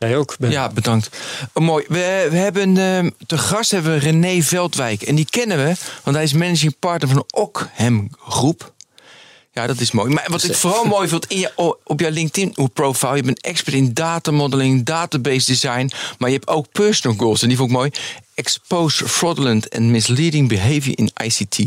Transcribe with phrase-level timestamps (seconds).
[0.00, 0.50] Jij ook, Ben.
[0.50, 1.10] Ja, bedankt.
[1.52, 1.84] Oh, mooi.
[1.88, 5.02] We, we hebben uh, te gast hebben we René Veldwijk.
[5.02, 8.72] En die kennen we, want hij is managing partner van de Ockham Groep.
[9.52, 10.12] Ja, dat is mooi.
[10.12, 13.94] Maar wat ik vooral mooi vond in je, op jouw LinkedIn-profile, je bent expert in
[13.94, 17.42] datamodeling, database design, maar je hebt ook personal goals.
[17.42, 17.90] En die vond ik mooi.
[18.40, 21.58] Expose fraudulent and misleading behavior in ICT.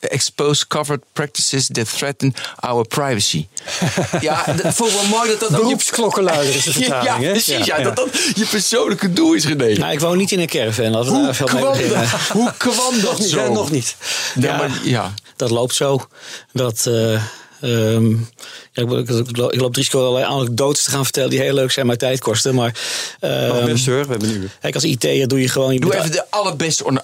[0.00, 3.46] expose covered practices that threaten our privacy.
[4.20, 7.66] ja, dat vond ik wel mooi dat dat Beroepsklokkenluider is de vertaling, ja, precies.
[7.66, 9.72] Ja, dat dat je persoonlijke doel is, René.
[9.72, 10.90] Nou, ik woon niet in een caravan.
[10.90, 13.52] We Hoe, kwam dat, hoe kwam dat zo?
[13.52, 13.96] nog niet.
[14.40, 15.14] Ja, maar, ja.
[15.36, 16.06] dat loopt zo.
[16.52, 16.84] Dat...
[16.88, 17.22] Uh,
[17.66, 18.28] Um,
[18.72, 21.70] ja, ik, ik, ik, loop het risico allerlei anekdotes te gaan vertellen die heel leuk
[21.70, 22.54] zijn, maar tijd kosten.
[22.54, 22.78] Maar,
[23.20, 24.48] um, best hoor, we hebben nu.
[24.60, 25.72] Kijk, als IT'er doe je gewoon...
[25.72, 27.02] Je doe even de allerbeste,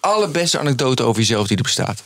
[0.00, 2.02] allerbeste anekdote over jezelf die er bestaat.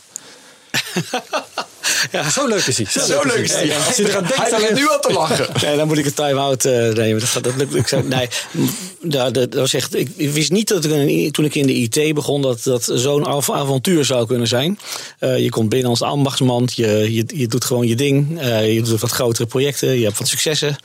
[2.11, 2.29] Ja.
[2.29, 2.85] Zo leuk is hij.
[2.85, 3.65] Zo, Zo leuk is hij.
[3.65, 3.85] Ja.
[3.85, 5.47] Als je eraan denkt, hij nu al te lachen.
[5.61, 7.23] Nee, dan moet ik een time-out uh, nemen.
[7.33, 7.91] Dat, dat lukt.
[7.91, 8.27] Ik nee,
[9.01, 12.41] dat, dat was echt, ik, wist niet dat ik, toen ik in de IT begon
[12.41, 14.79] dat dat zo'n avontuur zou kunnen zijn.
[15.19, 18.41] Uh, je komt binnen als ambachtsman, je, je, je doet gewoon je ding.
[18.41, 20.75] Uh, je doet wat grotere projecten, je hebt wat successen.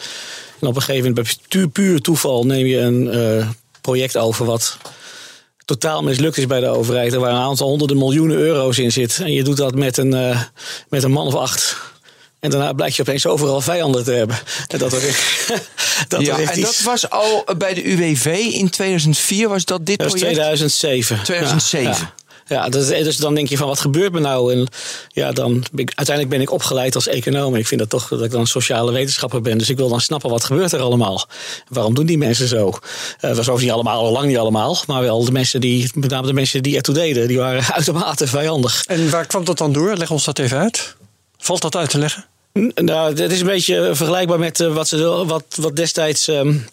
[0.61, 4.77] En op een gegeven moment, bij puur toeval, neem je een project over wat
[5.67, 7.13] totaal mislukt is bij de overheid.
[7.13, 9.19] Er waar een aantal honderden miljoenen euro's in zit.
[9.19, 10.41] En je doet dat met een, uh,
[10.89, 11.77] met een man of acht.
[12.41, 14.37] En daarna blijkt je opeens overal vijanden te hebben.
[14.69, 15.53] En dat, echt,
[16.09, 20.09] dat, ja, en dat was al bij de UWV in 2004, was dat dit dat
[20.09, 20.33] project?
[20.33, 21.23] 2007.
[21.23, 21.91] 2007.
[21.91, 22.15] Ja, ja.
[22.49, 24.53] Ja, dus, dus dan denk je van wat gebeurt me nou?
[24.53, 24.67] En
[25.09, 27.55] ja, dan uiteindelijk ben ik opgeleid als econoom.
[27.55, 29.59] En ik vind dat toch dat ik dan sociale wetenschapper ben.
[29.59, 31.27] Dus ik wil dan snappen wat gebeurt er allemaal.
[31.69, 32.67] Waarom doen die mensen zo?
[32.69, 34.79] Uh, dat was niet allemaal, al lang niet allemaal.
[34.87, 38.27] Maar wel de mensen die, met name de mensen die ertoe deden, die waren uitermate
[38.27, 38.85] vijandig.
[38.85, 39.97] En waar kwam dat dan door?
[39.97, 40.97] Leg ons dat even uit.
[41.39, 42.27] Valt dat uit te leggen?
[42.75, 46.29] Nou, het is een beetje vergelijkbaar met uh, wat, ze, wat, wat destijds.
[46.29, 46.67] Um,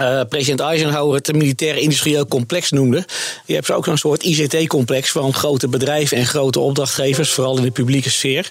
[0.00, 3.04] uh, president Eisenhower het militair industrieel complex noemde.
[3.46, 7.70] Je hebt ook een soort ICT-complex van grote bedrijven en grote opdrachtgevers, vooral in de
[7.70, 8.48] publieke sfeer.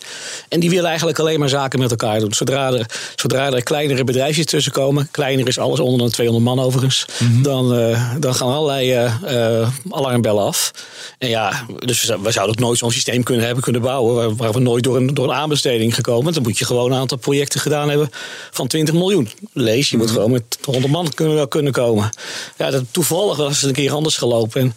[0.50, 2.34] En die willen eigenlijk alleen maar zaken met elkaar doen.
[2.34, 6.66] Zodra er, zodra er kleinere bedrijfjes tussen komen, kleiner is alles onder de 200 man
[6.66, 7.44] overigens, mm -hmm.
[7.44, 10.72] dan, uh, dan gaan allerlei uh, alarmbellen af.
[11.18, 14.36] En ja, dus we, we zouden ook nooit zo'n systeem kunnen hebben kunnen bouwen waar,
[14.36, 16.34] waar, we nooit door een, door een aanbesteding gekomen.
[16.34, 18.09] Dan moet je gewoon een aantal projecten gedaan hebben
[18.52, 19.30] van 20 miljoen.
[19.53, 22.09] Lees, je moet gewoon met 100 man kunnen wel kunnen komen.
[22.58, 24.62] Ja, dat, toevallig was het een keer anders gelopen.
[24.62, 24.75] En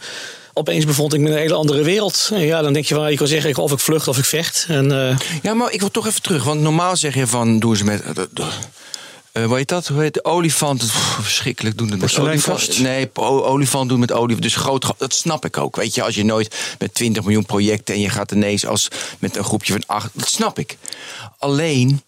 [0.52, 2.30] opeens bevond ik me in een hele andere wereld.
[2.32, 4.66] En ja, dan denk je van, ik wil zeggen, of ik vlucht of ik vecht.
[4.68, 5.16] En, uh...
[5.42, 6.44] Ja, maar ik wil toch even terug.
[6.44, 8.02] Want normaal zeg je van, doen ze met...
[8.18, 8.46] Uh,
[9.32, 9.86] uh, hoe heet dat?
[9.86, 10.78] Hoe heet de olifant?
[10.78, 12.78] Pff, verschrikkelijk doen het met olifant.
[12.78, 14.42] Nee, olifant doen met olifant.
[14.42, 15.76] Dus groot, dat snap ik ook.
[15.76, 18.88] Weet je, als je nooit met 20 miljoen projecten en je gaat ineens als
[19.18, 20.76] met een groepje van acht, dat snap ik.
[21.38, 22.02] Alleen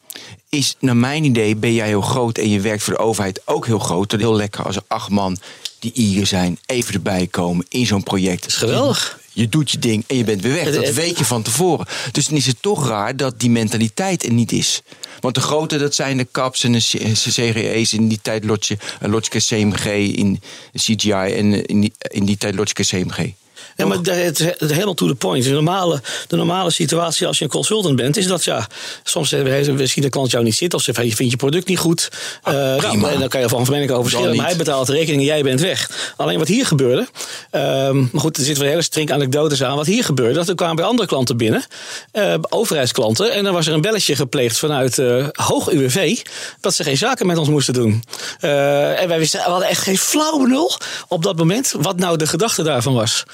[0.49, 3.67] is naar mijn idee ben jij heel groot en je werkt voor de overheid ook
[3.67, 4.11] heel groot.
[4.11, 5.39] Het heel lekker als er acht man
[5.79, 8.41] die hier zijn even erbij komen in zo'n project.
[8.41, 9.21] Dat is geweldig.
[9.33, 10.75] Je, doet je ding en je bent weer weg.
[10.75, 11.87] Dat weet je van tevoren.
[12.13, 14.83] Dus dan is het toch raar dat die mentaliteit er niet is.
[15.21, 19.85] Want de grote, dat zijn de CAPS en de CGE's in die tijd Logica CMG
[20.17, 20.41] in
[20.77, 23.33] CGI en in die, in die tijd Logica CMG.
[23.77, 25.45] Ja, maar het, het, helemaal to the point.
[25.45, 28.67] De normale, de normale situatie als je een consultant bent, is dat ja,
[29.03, 32.09] soms zien de klant jou niet zitten of ze vindt je product niet goed.
[32.43, 34.37] Ah, uh, nou, dan kan je van mening over verschillen.
[34.37, 35.91] Maar hij betaalt de rekening en jij bent weg.
[36.17, 37.09] Alleen wat hier gebeurde,
[37.53, 39.77] um, maar goed, er zitten wel hele strink anekdotes aan.
[39.77, 41.65] Wat hier gebeurde, dat er kwamen bij andere klanten binnen,
[42.13, 46.21] uh, overheidsklanten, en dan was er een belletje gepleegd vanuit uh, hoog UWV
[46.61, 48.03] dat ze geen zaken met ons moesten doen.
[48.41, 50.73] en wij wisten, we hadden echt geen flauwe nul
[51.09, 53.25] op dat moment wat nou de gedachte daarvan was.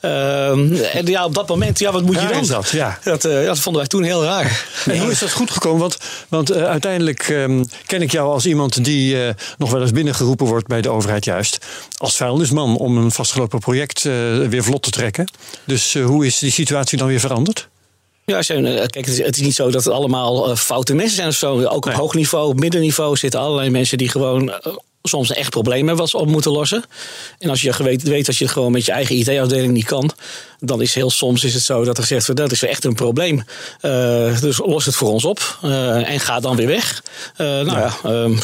[0.00, 2.46] Ehm, en ja, op dat moment, ja, wat moet je dan?
[2.46, 2.98] dat, ja.
[3.04, 4.66] Dat, dat vonden wij toen heel raar.
[4.86, 5.80] En hoe is dat goed gekomen?
[5.80, 5.96] Want,
[6.28, 10.46] want uh, uiteindelijk um, ken ik jou als iemand die uh, nog wel eens binnengeroepen
[10.46, 14.02] wordt bij de overheid, juist als vuilnisman om een vastgelopen project
[14.48, 15.30] weer vlot te trekken.
[15.64, 17.68] Dus hoe is die situatie dan weer veranderd?
[18.24, 21.34] Ja, kijk, het is, het is, niet zo dat het allemaal foute mensen zijn of
[21.34, 21.64] zo.
[21.64, 24.52] Ook op hoog niveau, op middenniveau zitten allerlei mensen die gewoon
[25.08, 26.84] soms echt probleem hebben wat ze op moeten lossen.
[27.38, 30.10] En als je weet, weet dat je het gewoon met je eigen IT-afdeling niet kan,
[30.60, 32.94] dan is heel soms is het zo dat er gezegd wordt dat is echt een
[32.94, 33.44] probleem.
[33.82, 37.02] Uh, dus los het voor ons op uh, en ga dan weer weg.
[37.36, 37.96] Uh, nou ja,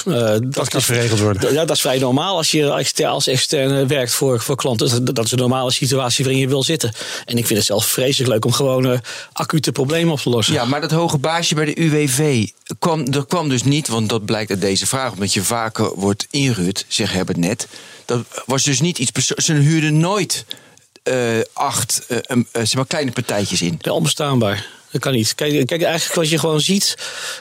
[0.04, 1.52] ja dat, dat, kan geregeld worden.
[1.52, 5.04] Ja, dat is vrij normaal als je als externe werkt voor, voor klanten.
[5.14, 6.92] Dat is een normale situatie waarin je wil zitten.
[7.24, 9.00] En ik vind het zelf vreselijk leuk om gewoon
[9.32, 10.54] acute problemen op te lossen.
[10.54, 12.46] Ja, maar dat hoge baasje bij de UWV
[12.78, 16.26] kwam, er kwam dus niet, want dat blijkt uit deze vraag, omdat je vaker wordt
[16.30, 17.68] ingehuurd, zeg het net.
[18.04, 19.12] Dat was dus niet iets.
[19.36, 20.44] Ze huurden nooit
[21.52, 23.76] acht uh, uh, zeg maar kleine partijtjes in.
[23.78, 24.66] Ja, onbestaanbaar.
[24.94, 25.34] Dat kan niet.
[25.34, 26.94] Kijk, kijk, eigenlijk wat je gewoon ziet,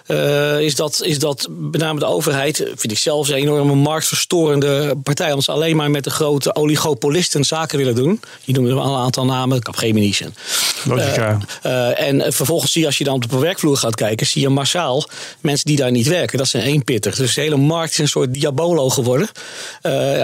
[0.07, 4.95] uh, is, dat, is dat met name de overheid, vind ik zelfs een enorme marktverstorende
[5.03, 8.21] partij, ons alleen maar met de grote oligopolisten zaken willen doen.
[8.45, 10.15] Die noemen al een aantal namen, Capgemini.
[10.83, 11.37] Logica.
[11.65, 14.41] Uh, uh, en vervolgens zie je, als je dan op de werkvloer gaat kijken, zie
[14.41, 15.07] je massaal
[15.41, 16.37] mensen die daar niet werken.
[16.37, 17.15] Dat zijn eenpittig.
[17.15, 19.29] Dus de hele markt is een soort diabolo geworden.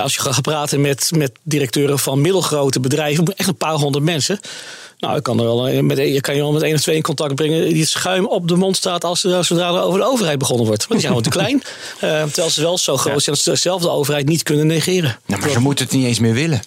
[0.02, 4.40] als je gaat praten met, met directeuren van middelgrote bedrijven, echt een paar honderd mensen.
[5.00, 7.02] Nou, ik kan er wel met, je kan je wel met één of twee in
[7.02, 10.38] contact brengen die het schuim op de mond staat als zodra er over de overheid
[10.38, 10.88] begonnen wordt.
[10.88, 11.64] Want die zijn gewoon te klein.
[12.04, 15.20] Uh, terwijl ze wel zo groot zijn dat ze dezelfde overheid niet kunnen negeren.
[15.26, 16.62] Nou, maar ze moeten het niet eens meer willen.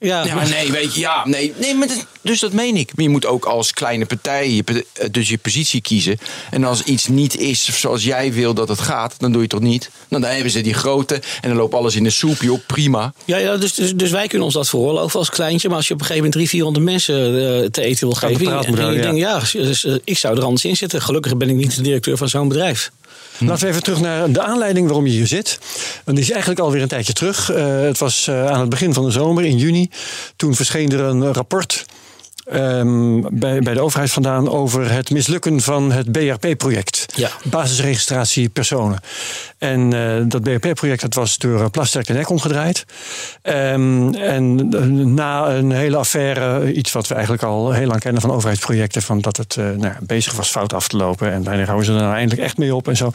[0.00, 1.88] Ja, ja maar nee, weet je, ja, nee, nee maar
[2.22, 2.92] dus dat meen ik.
[2.94, 6.18] Maar je moet ook als kleine partij je, eh, dus je positie kiezen.
[6.50, 9.50] En als iets niet is zoals jij wil dat het gaat, dan doe je het
[9.50, 9.90] toch niet?
[10.08, 13.12] Nou, dan hebben ze die grote en dan loopt alles in de soep, joh, prima.
[13.24, 15.68] Ja, ja dus, dus, dus wij kunnen ons dat veroorloven als kleintje.
[15.68, 18.64] Maar als je op een gegeven moment 300, 400 mensen uh, te eten wil geven.
[18.64, 21.02] En, je denkt, ja, dus, uh, ik zou er anders in zitten.
[21.02, 22.90] Gelukkig ben ik niet de directeur van zo'n bedrijf.
[23.38, 25.58] Laten we even terug naar de aanleiding waarom je hier zit.
[26.04, 27.52] En die is eigenlijk alweer een tijdje terug.
[27.52, 29.90] Uh, het was uh, aan het begin van de zomer, in juni.
[30.36, 31.86] Toen verscheen er een rapport
[32.52, 37.06] um, bij, bij de overheid vandaan over het mislukken van het BRP-project.
[37.14, 37.30] Ja.
[37.44, 39.00] Basisregistratie personen.
[39.58, 42.84] En uh, dat BRP-project dat was door Plasterk en Nek omgedraaid.
[43.42, 44.68] Um, en
[45.14, 49.20] na een hele affaire, iets wat we eigenlijk al heel lang kennen van overheidsprojecten, van
[49.20, 51.32] dat het nou, bezig was fout af te lopen.
[51.32, 53.10] En wanneer houden ze er nou eindelijk echt mee op en zo.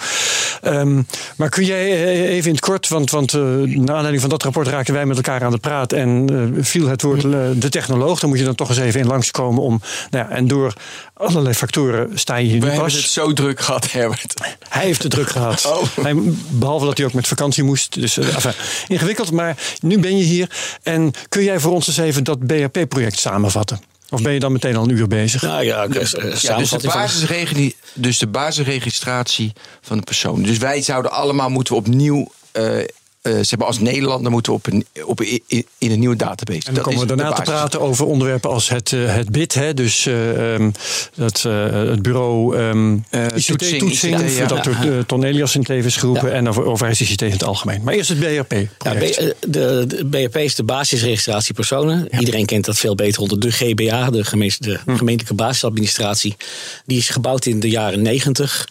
[0.63, 1.05] Um,
[1.37, 4.43] maar kun jij eh, even in het kort, want, want uh, naar aanleiding van dat
[4.43, 6.29] rapport raakten wij met elkaar aan de praat en
[6.59, 7.21] viel het woord
[7.61, 8.19] de technoloog.
[8.19, 9.81] Dan moet je dan toch eens even in langskomen om.
[10.09, 10.73] Nou ja, en door
[11.13, 14.33] allerlei factoren sta je hier We hebben het zo druk gehad, Herbert.
[14.69, 15.65] Hij heeft het druk gehad.
[15.65, 15.83] Oh.
[16.01, 16.15] Hij,
[16.49, 17.93] behalve dat hij ook met vakantie moest.
[17.93, 18.53] Dus uh, enfin,
[18.87, 20.49] ingewikkeld, maar nu ben je hier.
[20.83, 23.81] En kun jij voor ons eens even dat BRP-project samenvatten?
[24.09, 25.41] Of ben je dan meteen al een uur bezig?
[25.41, 26.11] Nou ja, dus,
[26.41, 30.43] ja, dus, de dus de basisregistratie van de persoon.
[30.43, 32.79] Dus wij zouden allemaal moeten opnieuw uh,
[33.23, 36.67] uh, ze hebben als Nederlander moeten we op een, op, in, in een nieuwe database.
[36.67, 39.73] En dan komen we daarna te praten over onderwerpen als het, uh, het BID, hè,
[39.73, 40.71] dus uh, um,
[41.15, 43.05] dat, het bureau um,
[43.35, 44.45] ICT-toetsing, ja.
[44.45, 45.05] dat door.
[45.05, 46.35] Ton Elias in tevens geroepen, ja.
[46.35, 47.81] en over overheids-ICT in het algemeen.
[47.83, 48.53] Maar eerst het BRP.
[48.79, 49.35] Ja, de,
[49.87, 52.07] de, BRP is de basisregistratie personen.
[52.19, 54.95] Iedereen kent dat veel beter onder de GBA, de, gemeente, de hm.
[54.95, 56.35] gemeentelijke basisadministratie.
[56.85, 58.67] Die is gebouwd in de jaren negentig.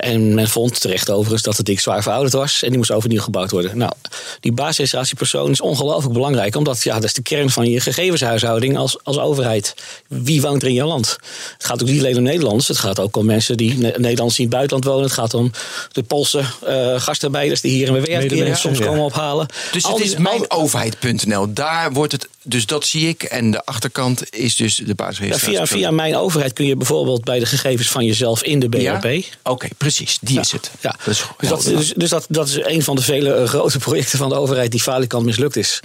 [0.00, 3.20] en men vond terecht overigens dat het dik zwaar verouderd was en die moest overnieuw
[3.20, 3.69] gebouwd worden.
[3.74, 3.92] Nou,
[4.40, 9.04] die basisregistratiepersoon is ongelooflijk belangrijk, omdat ja, dat is de kern van je gegevenshuishouding als,
[9.04, 9.74] als overheid.
[10.08, 11.16] Wie woont er in je land?
[11.52, 14.44] Het gaat ook niet alleen om Nederlanders, het gaat ook om mensen die Nederlanders die
[14.46, 15.04] in het buitenland wonen.
[15.04, 15.50] Het gaat om
[15.92, 18.84] de Poolse uh, gastarbeiders die hier in WWF soms ja.
[18.84, 19.46] komen ophalen.
[19.72, 23.22] Dus het is mijnoverheid.nl, daar wordt het, dus dat zie ik.
[23.22, 25.58] En de achterkant is dus de basisregistratie.
[25.58, 28.68] Ja, via, via mijn overheid kun je bijvoorbeeld bij de gegevens van jezelf in de
[28.68, 29.04] BRP.
[29.04, 29.22] Ja?
[29.42, 30.70] Oké, precies, die is het.
[30.80, 30.94] Ja.
[31.04, 33.78] Dat is dus, dat, dus, dus, dat, dat is een van de vele uh, grote
[33.88, 35.80] projecten van de overheid die falikant mislukt is.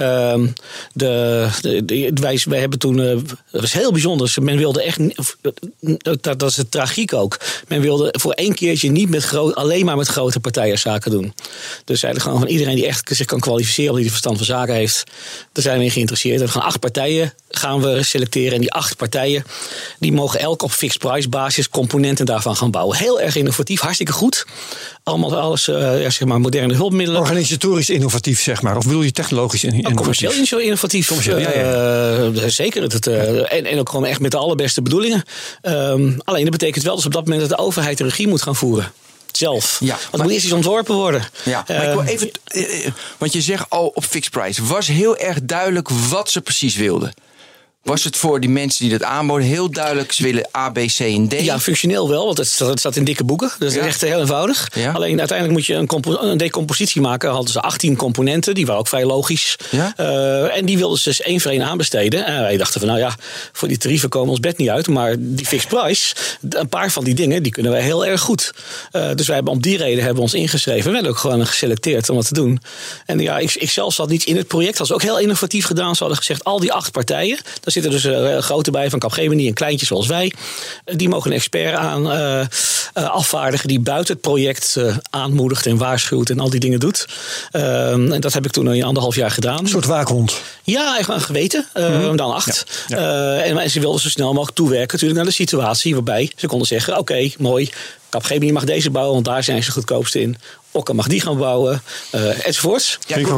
[0.00, 0.52] Um,
[0.92, 1.48] de,
[1.84, 3.18] de, wij, wij hebben toen, uh,
[3.50, 4.34] dat was heel bijzonder.
[4.42, 4.98] Men wilde echt,
[5.98, 7.40] dat, dat is het tragiek ook.
[7.68, 11.34] Men wilde voor één keertje niet met groot, alleen maar met grote partijen zaken doen.
[11.84, 15.04] Dus zeiden gewoon van iedereen die echt zich kan kwalificeren, die verstand van zaken heeft,
[15.52, 16.40] daar zijn we in geïnteresseerd.
[16.40, 18.52] We gaan acht partijen gaan we selecteren.
[18.52, 19.44] En die acht partijen
[19.98, 22.96] die mogen elk op fixed price basis componenten daarvan gaan bouwen.
[22.96, 24.46] Heel erg innovatief, hartstikke goed.
[25.02, 27.20] Allemaal alles, uh, ja, zeg maar, moderne hulpmiddelen.
[27.20, 28.76] Organisatorisch innovatief, zeg maar.
[28.76, 29.96] Of bedoel je technologisch innovatief?
[29.96, 31.06] commercieel innovatief.
[31.06, 32.18] Commercieel, ja, ja.
[32.18, 32.82] Uh, zeker.
[32.82, 35.22] Het, uh, en, en ook gewoon echt met de allerbeste bedoelingen.
[35.62, 38.42] Um, alleen dat betekent wel dat op dat moment dat de overheid de regie moet
[38.42, 38.92] gaan voeren
[39.40, 39.76] zelf.
[39.80, 41.24] Ja, want maar, moet eerst iets ontworpen worden.
[41.44, 42.30] Ja, maar ik wil even,
[43.18, 44.64] want je zegt al op fixed price.
[44.64, 47.14] Was heel erg duidelijk wat ze precies wilden.
[47.82, 50.98] Was het voor die mensen die dat aanboden heel duidelijk, ze willen A, B, C
[50.98, 51.40] en D?
[51.40, 53.50] Ja, functioneel wel, want het staat, in dikke boeken.
[53.58, 53.80] Dus Ja.
[53.80, 54.68] is echt heel eenvoudig.
[54.74, 54.92] Ja.
[54.92, 57.30] Alleen uiteindelijk moet je een, een decompositie maken.
[57.30, 59.56] Hadden ze 18 componenten, die waren ook vrij logisch.
[59.70, 59.92] Ja.
[59.96, 62.26] Eh, en die wilden ze dus één voor één aanbesteden.
[62.26, 63.14] En wij dachten van, nou ja,
[63.52, 64.88] voor die tarieven komen ons bed niet uit.
[64.88, 66.14] Maar die fixed price,
[66.48, 68.52] een paar van die dingen, die kunnen wij heel erg goed.
[68.90, 70.84] Eh, dus wij hebben om die reden hebben we ons ingeschreven.
[70.84, 72.60] We werden ook gewoon geselecteerd om dat te doen.
[73.06, 74.76] En ja, ik, ik zelf zat niet in het project.
[74.78, 75.92] Dat is ook heel innovatief gedaan.
[75.94, 77.38] Ze hadden gezegd, al die acht partijen,
[77.72, 80.32] daar zitten dus eh, grote bij van Capgemini en kleintjes zoals wij.
[80.84, 82.46] Eh, Die mogen een expert aan eh,
[83.08, 84.76] afvaardigen die buiten het project
[85.10, 87.06] aanmoedigt en waarschuwt en al die dingen doet.
[87.50, 89.58] Ehm, en dat heb ik toen een anderhalf jaar gedaan.
[89.58, 90.40] Een soort waakhond.
[90.62, 91.66] Ja, echt een geweten.
[91.72, 92.64] eh, Dan acht.
[92.88, 96.46] Ja, en, en ze wilden zo snel mogelijk toewerken natuurlijk naar de situatie waarbij ze
[96.46, 97.70] konden zeggen: oké, mooi.
[98.10, 100.36] Capgemini mag deze bouwen, want daar zijn ze goedkoopste in.
[100.72, 102.98] Okka mag die gaan bouwen, eh, enzovoorts.
[103.06, 103.36] Ja, ik wil-.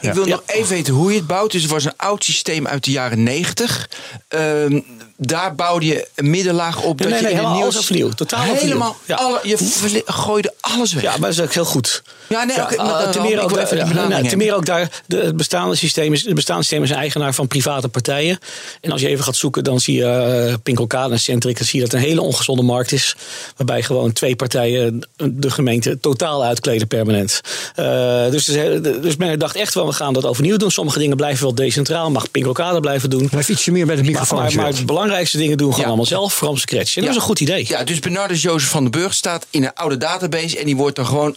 [0.00, 0.30] Ik wil Ja.
[0.34, 1.52] nog even weten hoe je het bouwt.
[1.52, 3.88] Dus het was een oud systeem uit de jaren 90.
[4.28, 4.80] Ehm,
[5.16, 6.98] daar bouwde je een middenlaag op.
[6.98, 8.08] Nee, dat nee, je in helemaal een nieuw alles opnieuw.
[8.08, 8.60] Totaal opnieuw.
[8.60, 8.96] Helemaal.
[9.04, 9.14] Ja.
[9.16, 11.02] Alle, je gooide alles weg.
[11.02, 12.02] Ja, maar dat is ook heel goed.
[12.28, 14.28] Ja, nee, nou, eh, ten meer ik ook, wil daar- even de nou, ten meer
[14.30, 14.56] hebben.
[14.56, 17.88] ook daar, de, het bestaande systeem is, het bestaande systeem is een eigenaar van private
[17.88, 18.38] partijen.
[18.80, 21.78] En als je even gaat zoeken, dan zie je uh, Pinkelkade en Centric, dan zie
[21.80, 23.16] je dat het een hele ongezonde markt is.
[23.56, 27.40] Waarbij gewoon twee partijen de gemeente totaal uitkleden permanent.
[27.74, 30.70] Eh, dus, dus men dacht echt wel, we gaan dat overnieuw doen.
[30.70, 33.28] Sommige dingen blijven wel decentraal, mag Pinkelkade blijven doen.
[33.28, 34.54] Blijf ietsje meer bij de microfoon.
[34.54, 35.94] maar, de belangrijkste dingen doen we gewoon Ja.
[35.96, 36.96] allemaal zelf, from scratch.
[36.96, 37.64] En dat is een goed idee.
[37.68, 40.58] Ja, dus Bernardus Jozef van den Burg staat in een oude database.
[40.58, 41.36] En die wordt dan gewoon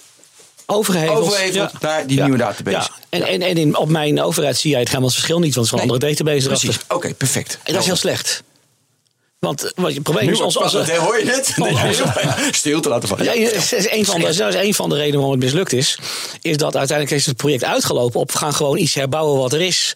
[0.70, 2.78] Overheveld, overheveld naar die nieuwe database.
[2.78, 2.90] Ja.
[3.10, 5.70] En, en, en in, op mijn overheid zie jij het helemaal het verschil niet, want
[5.70, 6.96] het is gewoon een Nee, andere database erachter.
[6.96, 7.60] Oké, perfect.
[7.64, 8.44] En dat is heel slecht.
[9.40, 11.56] Want wat je het probleem is, als, als, hoor je net?
[12.56, 13.24] Stil te laten vallen.
[13.24, 15.74] Ja, dat is een van de, dat is een van de redenen waarom het mislukt
[15.74, 16.00] is.
[16.42, 19.62] Is dat uiteindelijk is het project uitgelopen op we gaan gewoon iets herbouwen wat er
[19.62, 19.96] is.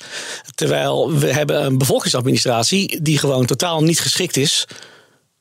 [0.56, 4.66] Terwijl we hebben een bevolkingsadministratie die gewoon totaal niet geschikt is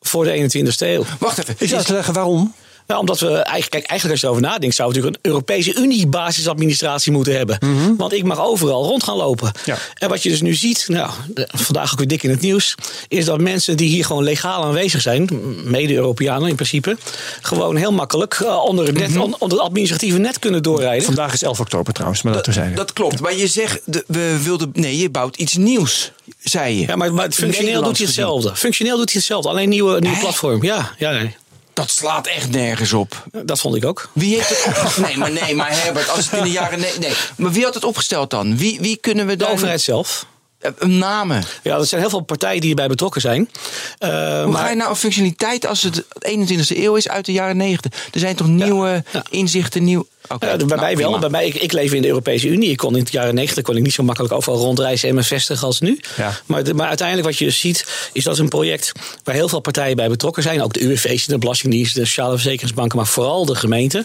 [0.00, 1.04] voor de 21ste eeuw.
[1.18, 1.54] Wacht even.
[1.58, 2.54] Is uit te leggen waarom?
[2.90, 5.74] Nou, omdat we eigenlijk, kijk, eigenlijk als je erover nadenkt, zou we natuurlijk een Europese
[5.74, 7.58] Unie basisadministratie moeten hebben.
[7.96, 9.52] Want ik mag overal rond gaan lopen.
[9.64, 9.76] Ja.
[9.94, 11.10] En wat je dus nu ziet, nou,
[11.52, 12.74] vandaag ook weer dik in het nieuws,
[13.08, 15.28] is dat mensen die hier gewoon legaal aanwezig zijn,
[15.64, 16.96] mede-Europeanen in principe,
[17.40, 21.04] gewoon heel makkelijk eh, onder, het net, on- onder het administratieve net kunnen doorrijden.
[21.04, 22.74] Vandaag is 11 oktober trouwens, maar dat we zijn.
[22.74, 23.20] Dat klopt.
[23.20, 24.70] Maar je zegt, we wilden.
[24.72, 26.86] Nee, je bouwt iets nieuws, zei je.
[26.86, 28.56] Ja, maar, maar functioneel doet hij hetzelfde.
[28.56, 30.62] Functioneel doet hij hetzelfde, alleen nieuwe, nieuwe platform.
[30.62, 31.36] Ja, ja nee.
[31.80, 33.24] Dat slaat echt nergens op.
[33.44, 34.08] dat vond ik ook.
[34.12, 35.06] Wie heeft het opgesteld?
[35.06, 36.80] Nee, maar nee, maar Herbert, als het in de jaren.
[36.80, 37.12] Nee, nee.
[37.36, 38.56] Maar wie had het opgesteld dan?
[38.56, 39.52] Wie, wie kunnen we De dan.
[39.52, 40.26] overheid zelf.
[40.60, 41.44] Eh, Namen.
[41.62, 43.50] Ja, er zijn heel veel partijen die hierbij betrokken zijn.
[43.98, 44.08] Eh,
[44.42, 47.56] Hoe maar- ga je nou een functionaliteit als het 21e eeuw is uit de jaren
[47.56, 48.08] 90?
[48.12, 49.22] Er zijn toch nieuwe ja.
[49.30, 50.06] inzichten, nieuw.
[50.28, 51.18] Ja, bij nou, mij wel.
[51.18, 52.70] Bij mij, ik, ik leef in de Europese Unie.
[52.70, 55.22] Ik kon in de jaren 90 kon ik niet zo makkelijk overal rondreizen en me
[55.22, 56.00] vestigen als nu.
[56.46, 58.92] Maar, de- maar uiteindelijk wat je dus ziet, is dat een project
[59.24, 60.62] waar heel veel partijen bij betrokken zijn.
[60.62, 64.04] Ook de UWV's, de Belastingdienst, de Sociale Verzekeringsbanken, maar vooral de gemeente.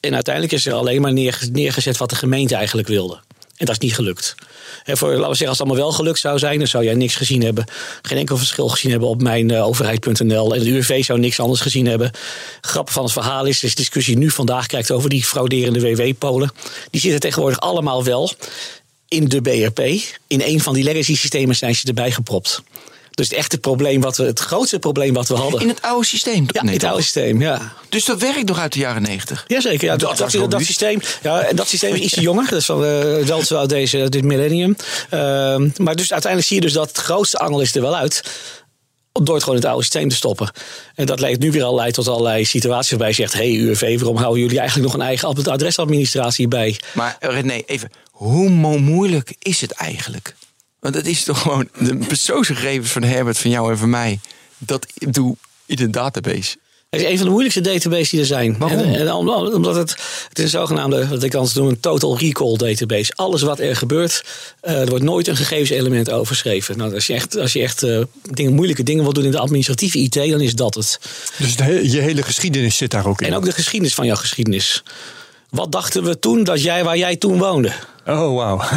[0.00, 3.18] En uiteindelijk is er alleen maar neerge- neergezet wat de gemeente eigenlijk wilde.
[3.56, 4.34] En dat is niet gelukt.
[4.84, 6.94] En voor, laten we zeggen, als het allemaal wel gelukt zou zijn, dan zou jij
[6.94, 7.64] niks gezien hebben.
[8.02, 10.54] Geen enkel verschil gezien hebben op mijn eh, overheid.nl.
[10.54, 12.10] En de UWV zou niks anders gezien hebben.
[12.60, 16.52] Grap van het verhaal is, is discussie nu vandaag kijkt over die frauderende WW-polen.
[16.90, 18.32] Die zitten tegenwoordig allemaal wel
[19.08, 19.78] in de BRP.
[20.26, 22.62] In een van die legacy systemen zijn ze erbij gepropt.
[23.10, 25.60] Dus het echte probleem wat we, het grootste probleem wat we hadden.
[25.60, 26.44] In het oude systeem.
[26.52, 27.72] ja, Nee, het oude systeem, ja.
[27.88, 29.44] Dus dat werkt nog uit de jaren 90.
[29.46, 32.48] Jazeker, ja, Dat dat, dat, systeem, ja, en dat systeem is ietsje jonger.
[32.48, 34.76] Dat is van uh, wel zo uit deze, dit millennium.
[35.10, 38.22] Ehm, maar dus uiteindelijk zie je dus dat het grootste angel is er wel uit.
[39.12, 40.50] Door het gewoon in het oude systeem te stoppen.
[40.94, 43.98] En dat leidt nu weer al leidt tot allerlei situaties waarbij je zegt: hey, UWV,
[43.98, 46.80] waarom houden jullie eigenlijk nog een eigen adresadministratie bij?
[46.94, 47.90] Maar eh, René, even.
[48.10, 50.34] Hoe mo- moeilijk is het eigenlijk?
[50.80, 54.20] Want het is toch gewoon de persoonsgegevens van Herbert, van jou en van mij.
[54.58, 56.56] Dat ik doe in een database.
[56.90, 58.58] Het is een van de moeilijkste databases die er zijn.
[58.58, 58.78] Waarom?
[58.78, 59.90] En, en om- omdat het,
[60.28, 63.12] het is een zogenaamde, wat ik anders noem, een total recall database.
[63.14, 64.24] Alles wat er gebeurt,
[64.60, 66.76] eh, er wordt nooit een gegevenselement overschreven.
[66.78, 69.38] Nou, als je echt, als je echt eh, dingen, moeilijke dingen wil doen in de
[69.38, 71.00] administratieve IT, dan is dat het.
[71.38, 73.26] Dus de je hele geschiedenis zit daar ook in.
[73.26, 74.82] En ook de geschiedenis van jouw geschiedenis.
[75.50, 77.72] Wat dachten we toen dat jij waar jij toen woonde?
[78.06, 78.60] Oh, wauw.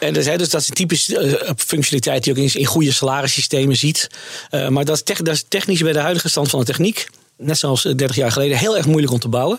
[0.00, 2.66] En dus, hè, dus dat is een typische eh, functionaliteit die je ook in, in
[2.66, 4.10] goede salarissystemen ziet.
[4.50, 7.08] Eh, maar dat is, tech- dat is technisch bij de huidige stand van de techniek,
[7.36, 9.58] net zoals eh, 30 jaar geleden, heel erg moeilijk om te bouwen.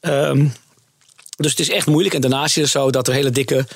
[0.00, 0.46] Ehm,
[1.36, 2.14] dus het is echt moeilijk.
[2.14, 3.66] En daarnaast is het zo dat er hele dikke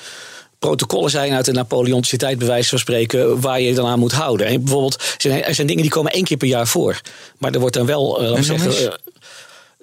[0.58, 3.98] protocollen zijn uit de Napoleontische tijd, bij wijze van spreken, waar je je dan aan
[3.98, 4.46] moet houden.
[4.46, 7.00] En bijvoorbeeld, er zijn, er zijn dingen die komen één keer per jaar voor.
[7.38, 8.92] Maar er wordt dan wel, eh, zeggen, eh,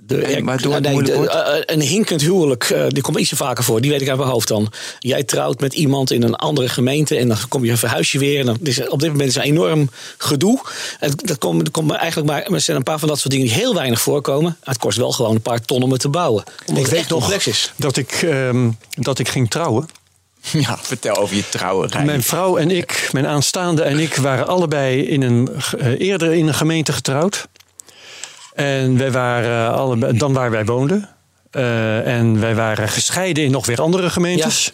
[0.08, 1.34] De, En waardoor het nee, moeilijk de- wordt?
[1.36, 3.82] eh, eh, een hinkend huwelijk, eh, die komt iets te vaker voor.
[3.82, 4.72] Die weet ik uit mijn hoofd dan.
[5.00, 8.40] Jij trouwt met iemand in een andere gemeente en dan kom je verhuis je weer.
[8.40, 10.62] En dan is, op dit moment is een enorm gedoe.
[11.00, 13.48] En dat komt, dat komt eigenlijk maar, er zijn een paar van dat soort dingen
[13.48, 14.58] die heel weinig voorkomen.
[14.64, 16.44] Het kost wel gewoon een paar ton om het te bouwen.
[16.66, 17.74] Omdat Ik het weet nog complex is.
[17.76, 19.88] dat ik, ehm, dat ik ging trouwen.
[20.52, 21.90] Ja, vertel over je trouwen.
[22.06, 25.50] Mijn vrouw en ik, mijn aanstaande en ik, waren allebei in een,
[25.98, 27.48] eerder in een gemeente getrouwd.
[28.62, 31.10] En wij waren allebei, dan waar wij woonden.
[31.52, 34.72] Eh, en wij waren gescheiden in nog weer andere gemeentes.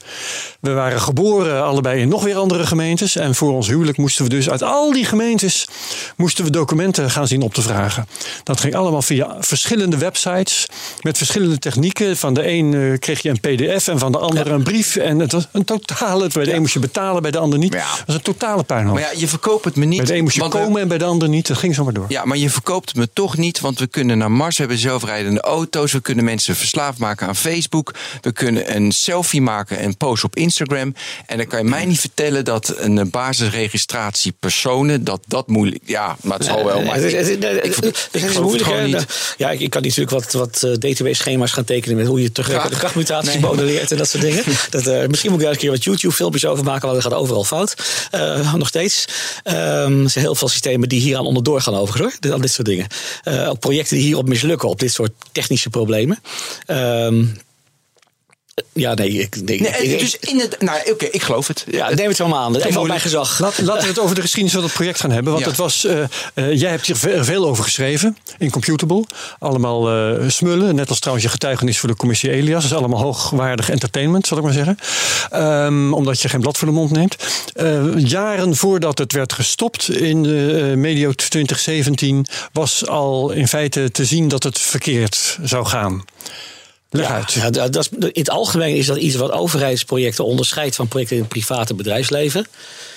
[0.60, 3.16] We waren geboren allebei in nog weer andere gemeentes.
[3.16, 5.68] En voor ons huwelijk moesten we dus uit al die gemeentes
[6.16, 8.08] moesten we documenten gaan zien op te vragen.
[8.44, 10.66] Dat ging allemaal via verschillende websites
[11.02, 12.18] met verschillende technieken.
[12.18, 14.96] Van de een eh, kreeg je een PDF en van de ander een brief.
[14.96, 16.30] En het was een totale.
[16.34, 17.72] Bij de een moest je betalen, bij de ander niet.
[17.72, 18.94] Dat was een totale puinhoop.
[18.94, 19.98] Maar ja, je verkoopt het me niet.
[19.98, 21.48] bij de een moest je we- komen en bij de ander niet.
[21.48, 22.06] Dat ging zo maar door.
[22.08, 25.42] Ja, maar je verkoopt me toch niet, want we kunnen naar Mars, we hebben zelfrijdende
[25.42, 30.30] auto's, we kunnen mensen verslaafd maken aan Facebook, we kunnen een selfie maken en posten
[30.30, 30.94] op Instagram.
[31.26, 35.82] En dan kan je mij niet vertellen dat een eh, basisregistratie personen, dat dat moeilijk,
[35.86, 36.82] ja, maar het zal wel.
[36.82, 38.86] Maar het ik ver- het ik het moeilijk.
[38.86, 39.34] niet.
[39.38, 42.92] Ja, ik, kan natuurlijk wat, wat eh, DTW-schema's gaan tekenen met hoe je terugwerkende Graag.
[42.92, 43.42] krachtmutaties Nee.
[43.42, 44.44] modelleert en dat soort dingen.
[44.70, 47.12] Dat, eh, misschien moet ik daar eens een keer wat YouTube-filmpjes over maken, want dat
[47.12, 47.76] gaat overal fout.
[48.12, 49.06] Eh, nog steeds.
[49.44, 52.18] Ehm, er zijn heel veel systemen die hier aan onderdoor gaan overigens hoor.
[52.20, 52.88] Dit, al dit soort dingen.
[53.24, 56.20] Eh, ook projecten die hierop mislukken, op dit soort technische problemen.
[56.66, 57.26] Ehm,
[58.74, 61.66] ja, nee, ik, nee, Nee, ik- dus in het, nou oké, ik geloof het.
[61.70, 62.56] ja, neem het zo maar aan.
[62.56, 63.40] Even op mijn gezag.
[63.40, 65.32] Laat, laten we het over de geschiedenis van het project gaan hebben.
[65.32, 65.50] Want Ja.
[65.52, 66.02] het was, eh,
[66.34, 69.04] eh, jij hebt hier ve- veel over geschreven in Computable.
[69.40, 70.76] Allemaal eh, smullen.
[70.76, 72.62] Net als trouwens je getuigenis voor de commissie Elias.
[72.64, 74.78] Dat is allemaal hoogwaardig entertainment, zal ik maar zeggen.
[75.30, 77.16] Ehm, omdat je geen blad voor de mond neemt.
[77.54, 82.26] Eh, jaren voordat het werd gestopt in de, eh, medio 2017...
[82.52, 86.04] was al in feite te zien dat het verkeerd zou gaan.
[86.90, 87.32] Leg uit.
[87.32, 91.16] Ja, dat, dat is, in het algemeen is dat iets wat overheidsprojecten onderscheidt van projecten
[91.16, 92.48] in het private bedrijfsleven.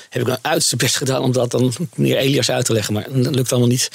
[0.08, 3.06] Heb ik mijn uiterste best gedaan om dat dan meneer Elias uit te leggen, maar
[3.12, 3.90] dat lukt allemaal niet.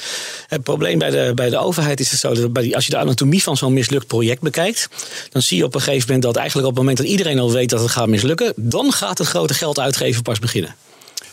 [0.46, 2.90] Het probleem bij de, bij de overheid is het zo dat bij die, als je
[2.90, 4.88] de anatomie van zo'n mislukt project bekijkt,
[5.30, 7.52] dan zie je op een gegeven moment dat eigenlijk op het moment dat iedereen al
[7.52, 10.74] weet dat het gaat mislukken, dan gaat het grote geld uitgeven pas beginnen.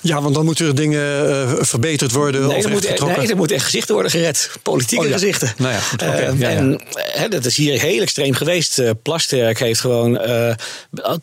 [0.03, 2.48] Ja, want dan moeten er dingen eh, verbeterd worden.
[2.48, 3.19] Nee, of er, moet, getrokken.
[3.19, 4.50] nee, er moeten echt gezichten worden gered.
[4.62, 5.17] Politieke Oh ja.
[5.17, 5.53] gezichten.
[5.57, 6.55] Nou ja, goed, oké, Eh, ja, ja.
[6.57, 8.79] En hè, dat is hier heel extreem geweest.
[8.79, 10.17] Eh, Plasterk heeft gewoon...
[10.19, 10.55] eh,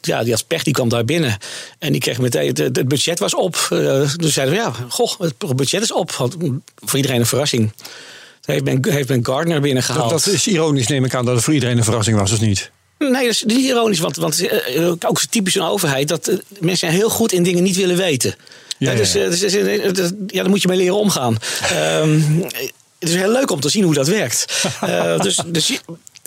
[0.00, 1.38] ja, die als pech die kwam daar binnen.
[1.78, 2.46] En die kreeg meteen...
[2.46, 3.66] Het, het budget was op.
[4.16, 6.12] Dus zeiden we, ja, goh, het budget is op.
[6.12, 7.72] Want, mm, voor iedereen een verrassing.
[8.40, 10.10] Toen heeft men, heeft men Gardner binnengehaald.
[10.10, 12.40] Dat, dat is ironisch, neem ik aan, dat het voor iedereen een verrassing was, of
[12.40, 12.70] niet?
[12.98, 14.48] Nee, dat is niet ironisch, want, want
[15.06, 18.34] ook typisch een overheid dat mensen heel goed in dingen niet willen weten.
[18.80, 21.36] Ja, dus, ja, dus, dus, daar moet je mee leren omgaan.
[21.62, 22.20] Ehm,
[22.98, 24.44] het is heel leuk om te zien hoe dat werkt.
[24.80, 25.80] Eh, dus, dus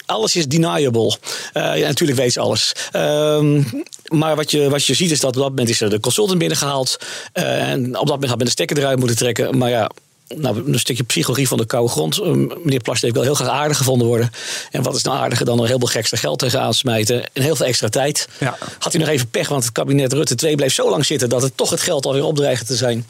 [0.05, 1.17] alles is deniable.
[1.53, 2.71] Eh, ja, natuurlijk weet ze alles.
[2.91, 3.63] Ehm,
[4.07, 6.39] maar wat je, wat je ziet is dat op dat moment is er de consultant
[6.39, 6.97] binnengehaald.
[7.33, 9.57] Eh, en op dat moment had men de stekker eruit moeten trekken.
[9.57, 9.89] Maar ja,
[10.37, 12.19] nou, een stukje psychologie van de koude grond.
[12.19, 14.31] Eh, meneer Plasterk wil heel graag aardig gevonden worden.
[14.71, 17.23] En wat is nou aardiger dan er heel veel gekste geld tegenaan smijten.
[17.33, 18.27] En heel veel extra tijd.
[18.39, 18.57] Ja.
[18.79, 21.29] Had hij nog even pech, want het kabinet Rutte 2 bleef zo lang zitten...
[21.29, 23.07] dat het toch het geld alweer opdreigde te zijn.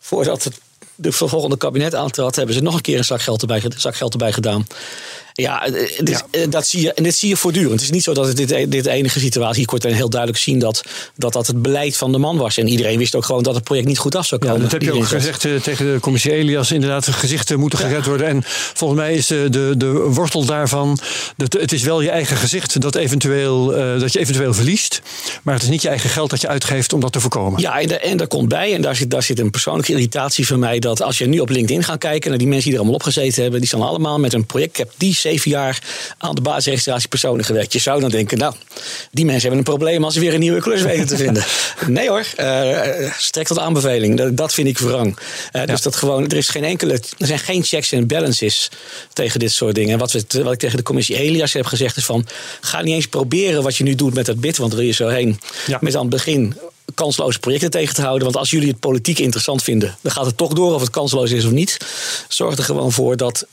[0.00, 0.60] Voordat het
[0.94, 2.36] de volgende kabinet aantrad...
[2.36, 4.66] hebben ze nog een keer een zak geld erbij, zak geld erbij gedaan.
[5.36, 7.72] Ja, eh, dit, eh, Dat zie je, en dit zie je voortdurend.
[7.72, 9.64] Het is niet zo dat het dit, dit de enige situatie...
[9.64, 10.84] Kon het heel duidelijk zien dat,
[11.16, 12.58] dat dat het beleid van de man was.
[12.58, 14.62] En iedereen wist ook gewoon dat het project niet goed af zou Ja, komen.
[14.62, 16.72] dat heb je ook Iedereen gezegd eh, tegen de commissie Elias.
[16.72, 18.26] Inderdaad, de gezichten moeten gered worden.
[18.26, 18.42] En
[18.74, 20.98] volgens mij is de, de, de wortel daarvan...
[21.36, 25.00] Dat het is wel je eigen gezicht dat, eventueel, eh, dat je eventueel verliest.
[25.42, 27.60] Maar het is niet je eigen geld dat je uitgeeft om dat te voorkomen.
[27.60, 30.46] Ja, en, da- en daar komt bij, en daar zit, daar zit een persoonlijke irritatie
[30.46, 32.80] van mij, dat als je nu op LinkedIn gaat kijken naar die mensen die er
[32.80, 34.70] allemaal opgezeten hebben, die staan allemaal met een project.
[34.70, 35.78] Ik heb die zeven jaar
[36.18, 37.72] aan de basisregistratie personen gewerkt.
[37.72, 38.54] Je zou dan denken, nou,
[39.10, 41.44] die mensen hebben een probleem als ze weer een nieuwe klus weten te vinden.
[41.98, 44.16] nee hoor, eh strek tot aanbeveling.
[44.16, 45.18] Dat, dat vind ik wrang.
[45.52, 48.68] Eh, Dus dat gewoon, er is geen enkele, er zijn geen checks en balances
[49.12, 49.92] tegen dit soort dingen.
[49.92, 52.26] En wat, we, wat ik tegen de commissie Elias heb gezegd is van,
[52.60, 55.08] ga niet eens proberen wat je nu doet met dat bid, want wil je zo
[55.08, 55.40] heen.
[55.66, 55.78] Ja.
[55.80, 56.56] Met aan het begin
[56.94, 58.24] kansloze projecten tegen te houden.
[58.24, 61.30] Want als jullie het politiek interessant vinden, dan gaat het toch door of het kansloos
[61.30, 61.76] is of niet.
[62.28, 63.46] Zorg er gewoon voor dat,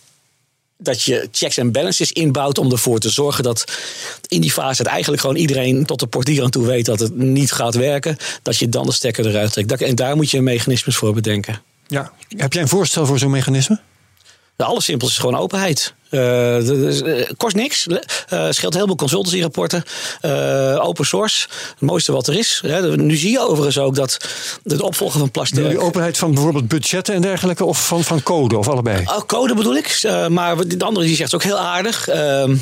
[0.84, 3.64] dat je checks en balances inbouwt om ervoor te zorgen dat
[4.28, 7.18] in die fase het eigenlijk gewoon iedereen tot de portier aan toe weet dat het
[7.18, 8.18] niet gaat werken.
[8.42, 9.82] Dat je dan de stekker eruit trekt.
[9.82, 11.62] En daar moet je mechanismes voor bedenken.
[11.88, 12.12] Ja.
[12.38, 13.80] Heb jij een voorstel voor zo'n mechanisme?
[14.62, 15.94] De allersimpelste is gewoon openheid.
[16.10, 16.22] Uh,
[16.66, 17.88] dus, uh, kost niks.
[17.88, 17.98] Uh,
[18.50, 19.84] scheelt heel veel consultancy-rapporten.
[20.80, 21.48] open source.
[21.70, 22.62] Het mooiste wat er is.
[22.66, 22.98] Hè.
[22.98, 24.18] Nu zie je overigens ook dat
[24.64, 25.70] de opvolger van Plasterk...
[25.70, 27.66] De openheid van bijvoorbeeld budgetten en dergelijke?
[27.66, 28.58] Of van, van code?
[28.58, 29.04] Of allebei?
[29.06, 30.10] Oh, code bedoel ik.
[30.30, 32.08] maar de andere die zegt ook heel aardig.
[32.08, 32.56] Ehm,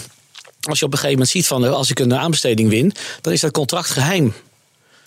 [0.62, 2.93] als je op een gegeven moment ziet van als ik een aanbesteding win...
[3.21, 4.33] dan is dat contract geheim.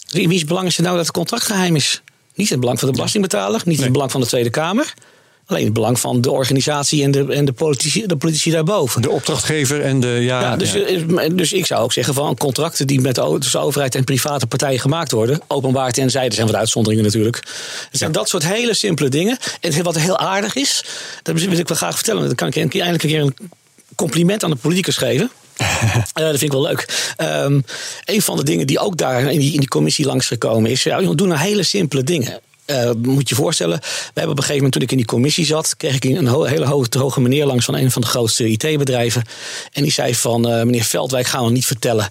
[0.08, 2.02] Wie is belang is het nou dat het contract geheim is?
[2.34, 3.62] Niet het belang van de belastingbetaler.
[3.64, 3.84] Niet nee.
[3.84, 4.94] het belang van de Tweede Kamer.
[5.52, 9.02] Alleen het belang van de organisatie en de, en de, politici, de politici daarboven.
[9.02, 10.08] De opdrachtgever en de.
[10.08, 11.28] Ja, ja, dus, ja.
[11.28, 14.80] dus ik zou ook zeggen van contracten die met de, tussen overheid en private partijen
[14.80, 15.40] gemaakt worden.
[15.46, 17.36] Openbaar tenzij, er zijn wat uitzonderingen natuurlijk.
[17.90, 19.38] Het zijn dat soort hele simpele dingen.
[19.60, 20.84] En wat heel aardig is,
[21.22, 22.26] dat wil ik wel graag vertellen.
[22.26, 23.34] Dan kan ik eindelijk een keer een
[23.94, 25.30] compliment aan de politicus geven.
[25.60, 27.12] Uh, dat vind ik wel leuk.
[27.20, 27.64] Um,
[28.04, 30.82] een van de dingen die ook daar in die, in die commissie langsgekomen is.
[30.82, 32.40] Ja, doen nou hele simpele dingen.
[32.72, 35.46] Uh, moet je voorstellen, we hebben op een gegeven moment toen ik in die commissie
[35.46, 39.22] zat, kreeg ik een hele hoge, hoge meneer langs van een van de grootste IT-bedrijven.
[39.72, 42.08] En die zei van, uh, meneer Veldwijk, gaan we niet vertellen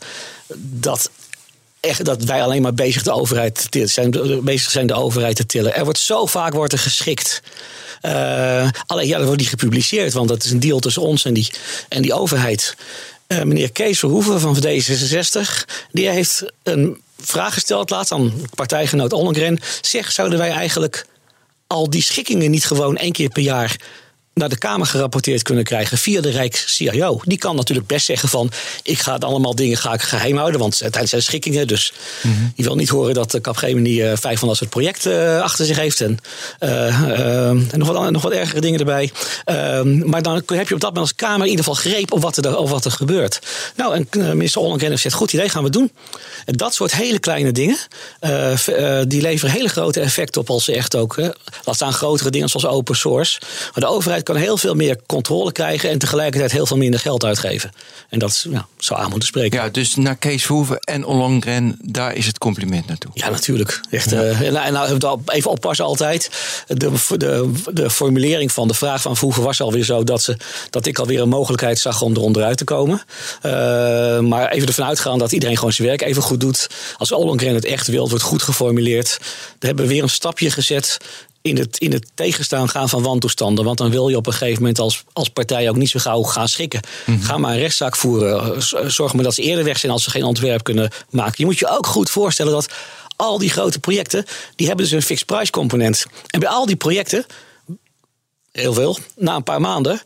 [0.57, 1.09] dat
[1.79, 5.45] echt dat wij alleen maar bezig, de overheid te zijn, bezig zijn de overheid te
[5.45, 5.75] tillen.
[5.75, 7.41] Er wordt zo vaak wordt er geschikt.
[8.01, 11.33] Uh, alleen ja, dat wordt niet gepubliceerd, want dat is een deal tussen ons en
[11.33, 11.51] die,
[11.89, 12.75] en die overheid.
[13.27, 19.59] Meneer Kees Verhoeven van D66, die heeft een vraag gesteld laatst aan partijgenoot Ollengren.
[19.81, 21.05] Zeg, zouden wij eigenlijk
[21.67, 23.79] al die schikkingen niet gewoon één keer per jaar
[24.33, 27.21] naar de Kamer gerapporteerd kunnen krijgen via de Rijks-CIO.
[27.23, 28.51] Die kan natuurlijk best zeggen van...
[28.83, 31.67] ik ga het allemaal dingen ga ik geheim houden, want tijdens zijn schikkingen.
[31.67, 35.11] Dus mm je wil niet horen dat de Capgemini uh, vijf van dat soort projecten
[35.11, 36.01] uh, achter zich heeft.
[36.01, 36.19] En,
[36.59, 39.11] en nog, wat, nog wat ergere dingen erbij.
[39.45, 42.21] Ehm, maar dan heb je op dat moment als Kamer in ieder geval greep op
[42.21, 43.39] wat er, op wat er gebeurt.
[43.75, 45.91] Nou, en minister Ollengren heeft gezegd, goed idee, gaan we doen.
[46.45, 47.77] En dat soort hele kleine dingen,
[49.07, 51.15] die leveren hele grote effecten op als ze echt ook...
[51.63, 53.39] laat staan grotere dingen zoals open source.
[53.39, 57.25] Maar de overheid kan heel veel meer controle krijgen en tegelijkertijd heel veel minder geld
[57.25, 57.71] uitgeven.
[58.09, 59.59] En dat ja, zou aan moeten spreken.
[59.59, 63.11] Ja, dus naar Kees Verhoeven en Ollongren, daar is het compliment naartoe.
[63.13, 63.81] Ja, natuurlijk.
[63.89, 64.21] Echt, ja.
[64.21, 66.29] Uh, en nou, even oppassen altijd.
[66.67, 70.37] De, de, de formulering van de vraag van Verhoeven was alweer zo dat, ze,
[70.69, 73.01] dat ik alweer een mogelijkheid zag om eronder uit te komen.
[73.45, 73.51] Uh,
[74.19, 76.69] maar even ervan uitgaan dat iedereen gewoon zijn werk even goed doet.
[76.97, 79.17] Als Ollongren het echt wil, wordt goed geformuleerd.
[79.19, 80.97] Dan hebben we weer een stapje gezet
[81.41, 83.65] in het, in het tegenstaan gaan van wantoestanden.
[83.65, 86.21] Want dan wil je op een gegeven moment als, als partij ook niet zo gauw
[86.21, 86.81] gaan schikken.
[87.05, 88.61] Mm Ga maar een rechtszaak voeren.
[88.91, 91.33] Zorg maar dat ze eerder weg zijn als ze geen ontwerp kunnen maken.
[91.37, 92.73] Je moet je ook goed voorstellen dat
[93.15, 94.25] al die grote projecten,
[94.55, 96.05] die hebben dus een fixed price component.
[96.27, 97.25] En bij al die projecten,
[98.51, 100.01] heel veel, na een paar maanden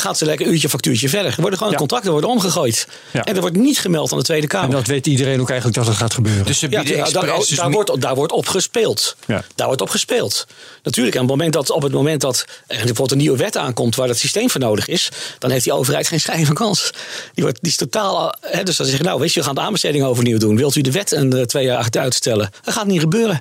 [0.00, 1.30] gaat ze lekker uurtje factuurtje verder.
[1.30, 1.78] Er worden gewoon ja.
[1.78, 2.88] contracten worden omgegooid.
[3.12, 3.24] Ja.
[3.24, 4.68] En er wordt niet gemeld aan de Tweede Kamer.
[4.68, 6.46] En dat weet iedereen ook eigenlijk dat het gaat gebeuren.
[6.46, 9.16] Dus ze bieden ja, daar, dus daar, wordt, daar wordt op gespeeld.
[9.54, 10.46] Daar wordt op gespeeld.
[10.82, 13.94] Natuurlijk, aan het moment dat, op het moment dat er bijvoorbeeld een nieuwe wet aankomt
[13.94, 16.90] waar dat systeem voor nodig is, dan heeft die overheid geen schijn van kans.
[17.34, 18.34] Die, wordt, die is totaal.
[18.40, 20.56] Hè, dus dan zeggen nou, weet je, we gaan de aanbesteding overnieuw doen.
[20.56, 22.50] Wilt u de wet een uh, twee jaar uitstellen?
[22.62, 23.40] Dat gaat niet gebeuren.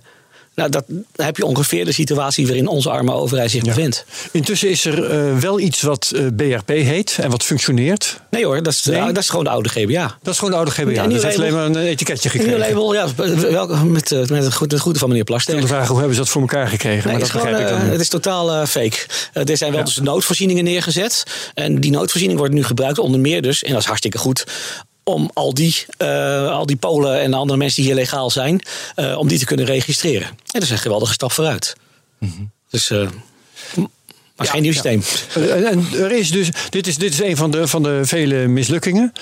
[0.56, 4.06] Nou, dat dan heb je ongeveer de situatie waarin onze arme overheid zich bevindt.
[4.32, 8.20] Intussen is er uh, wel iets wat uh, BRP heet en wat functioneert.
[8.30, 9.06] Nee hoor, dat is, nee?
[9.06, 10.18] dat is gewoon de oude GBA.
[10.22, 11.02] Dat is gewoon de oude GBA.
[11.02, 12.54] Dat dus heeft alleen maar een etiketje gekregen.
[12.54, 15.62] Een label, ja, wel, met, met het goede, van meneer Plaster.
[15.62, 17.04] De vraag hoe hebben ze dat voor elkaar gekregen?
[17.04, 17.90] Nee, maar dat gewoon, begrijp ik dan.
[17.90, 18.98] Het is totaal fake.
[19.34, 19.86] er zijn wel ja.
[19.86, 21.24] dus noodvoorzieningen neergezet.
[21.54, 24.44] En die noodvoorziening wordt nu gebruikt onder meer dus, en dat is hartstikke goed
[25.08, 28.62] om al die, uh, al die Polen en andere mensen die hier legaal zijn,
[28.96, 30.28] uh, om die te kunnen registreren.
[30.28, 31.76] En dat is een geweldige stap vooruit.
[32.20, 32.52] Mm -hmm.
[32.70, 32.90] Dus.
[32.90, 33.10] Uh,
[34.36, 35.04] maar ja, geen nieuw systeem.
[35.36, 35.56] Ja.
[35.56, 39.14] En er is dus, dit is, dit is een van de, van de vele mislukkingen.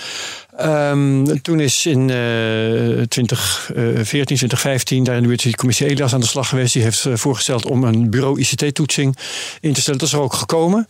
[0.61, 6.49] Um, toen is in uh, 2014, 2015 daar in de commissie Elias aan de slag
[6.49, 6.73] geweest.
[6.73, 9.17] Die heeft uh, voorgesteld om een bureau ICT-toetsing
[9.61, 9.99] in te stellen.
[9.99, 10.87] Dat is er ook gekomen.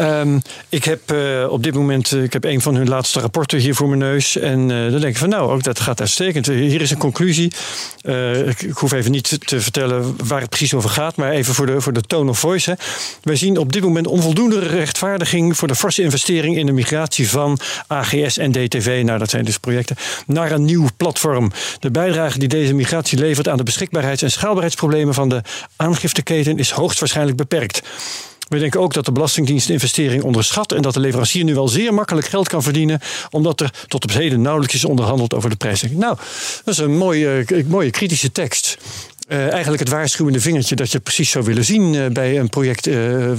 [0.00, 1.00] Um, ik heb
[1.48, 4.36] op dit moment ik heb een van hun laatste rapporten hier voor mijn neus.
[4.36, 6.46] En dan denk ik van nou, ook dat gaat uitstekend.
[6.46, 7.52] Hier is een conclusie.
[8.46, 11.16] Ik, ik, hoef even niet te vertellen waar het precies over gaat.
[11.16, 12.70] Maar even voor de, voor de tone of voice.
[12.70, 12.76] Hè.
[13.22, 17.58] Wij zien op dit moment onvoldoende rechtvaardiging voor de forse investering in de migratie van
[17.86, 19.96] AGS en DTV nou dat zijn dus projecten,
[20.26, 21.50] naar een nieuw platform.
[21.80, 25.42] De bijdrage die deze migratie levert aan de beschikbaarheids- en schaalbaarheidsproblemen van de
[25.76, 27.82] aangifteketen is hoogstwaarschijnlijk beperkt.
[28.48, 31.94] We denken ook dat de Belastingdienst investering onderschat en dat de leverancier nu wel zeer
[31.94, 35.98] makkelijk geld kan verdienen, omdat er tot op heden nauwelijks is onderhandeld over de prijzen.
[35.98, 36.16] Nou,
[36.64, 38.78] dat is een mooie, mooie kritische tekst.
[39.28, 42.88] Uh, eigenlijk het waarschuwende vingertje dat je precies zou willen zien uh, bij een project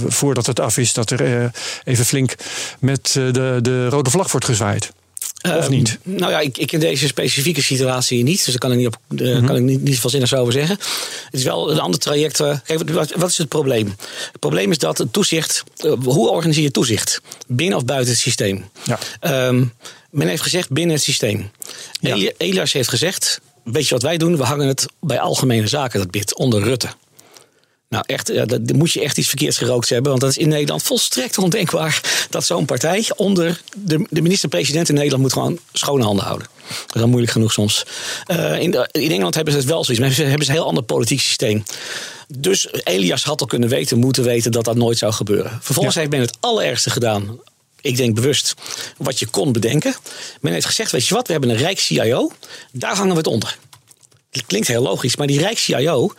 [0.06, 1.50] voordat het af is, dat er
[1.84, 2.34] even flink
[2.78, 4.92] met de, de rode vlag wordt gezwaaid.
[5.42, 5.98] Of Ehm, niet?
[6.02, 8.36] Nou ja, ik, ik ken deze specifieke situatie niet.
[8.36, 10.76] Dus daar kan ik niet, op, uh, kan ik niet, niet zinnigs over zeggen.
[11.24, 12.40] Het is wel een ander traject.
[12.40, 13.86] Uh, kijk, wat, wat, is het probleem?
[14.32, 15.64] Het probleem is dat het toezicht.
[15.84, 17.20] Uh, hoe organiseer je toezicht?
[17.46, 18.64] Binnen of buiten het systeem?
[18.84, 19.46] Ja.
[19.46, 19.72] Um,
[20.10, 21.50] men heeft gezegd binnen het systeem.
[22.00, 22.30] Ja.
[22.36, 23.40] Elias heeft gezegd.
[23.64, 24.36] Weet je wat wij doen?
[24.36, 26.88] We hangen het bij algemene zaken, dat bid, onder Rutte.
[27.90, 30.10] Nou, echt, ja, dat, moet je echt iets verkeerds gerookt hebben.
[30.10, 34.94] Want dat is in Nederland volstrekt ondenkbaar dat zo'n partij onder de, de minister-president in
[34.94, 36.48] Nederland moet gewoon schone handen houden.
[36.68, 37.84] Dat is dan moeilijk genoeg soms.
[38.26, 40.52] Uh, in, de, in, Engeland hebben ze het wel zoiets, maar hebben ze, hebben ze
[40.52, 41.64] een heel ander politiek systeem.
[42.28, 45.58] Dus Elias had al kunnen weten, moeten weten dat dat nooit zou gebeuren.
[45.62, 46.00] Vervolgens ja.
[46.00, 47.40] heeft men het allerergste gedaan.
[47.80, 48.54] Ik denk bewust
[48.96, 49.94] wat je kon bedenken.
[50.40, 52.32] Men heeft gezegd: Weet je wat, we hebben een rijk CIO,
[52.72, 53.58] daar hangen we het onder.
[54.30, 56.12] Dat klinkt heel logisch, maar die rijk CIO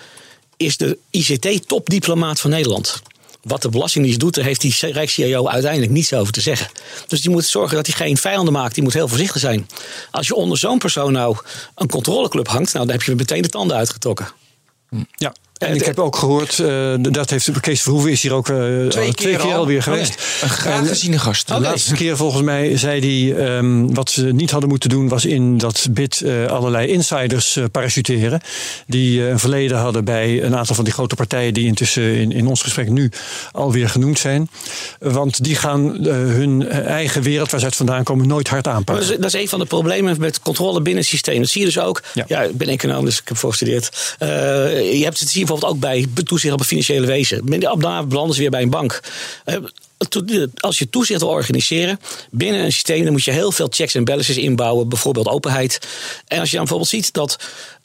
[0.61, 3.01] is de ICT-topdiplomaat van Nederland.
[3.41, 6.69] Wat de Belastingdienst doet, daar heeft die Rijks-CIO uiteindelijk niets over te zeggen.
[7.07, 8.73] Dus die moet zorgen dat hij geen vijanden maakt.
[8.73, 9.69] Die moet heel voorzichtig zijn.
[10.11, 11.37] Als je onder zo'n persoon nou
[11.75, 14.27] een controleclub hangt, nou, dan heb je meteen de tanden uitgetrokken.
[15.15, 15.33] Ja.
[15.67, 18.89] En ik heb ook gehoord, uh, dat heeft Kees Verhoeven is hier ook uh, twee,
[18.89, 19.81] twee keer, keer alweer al.
[19.81, 20.11] geweest.
[20.11, 20.41] Oh, nee.
[20.41, 21.47] Een graag geziene gast.
[21.47, 25.25] De laatste keer volgens mij zei hij, um, wat ze niet hadden moeten doen, was
[25.25, 28.41] in dat bid uh, allerlei insiders parachuteren.
[28.87, 32.47] Die een verleden hadden bij een aantal van die grote partijen die intussen in, in
[32.47, 33.11] ons gesprek nu
[33.51, 34.49] alweer genoemd zijn.
[34.99, 39.05] Want die gaan hun eigen wereld waar ze uit vandaan komen nooit hard aanpakken.
[39.05, 41.39] Dat is, dat is een van de problemen met controle binnen het systeem.
[41.39, 42.01] Dat zie je dus ook.
[42.13, 44.15] Ja, ja ik ben econoom, dus ik heb voorgestudeerd.
[44.19, 45.79] je hebt het hier bijvoorbeeld ook
[46.13, 47.59] bij toezicht op het financiële wezen.
[47.59, 48.99] Daarna belanden ze weer bij een bank.
[50.57, 51.99] Als je toezicht wil organiseren
[52.31, 55.79] binnen een systeem, dan moet je heel veel checks en balances inbouwen, bijvoorbeeld openheid.
[56.27, 57.37] En als je dan bijvoorbeeld ziet dat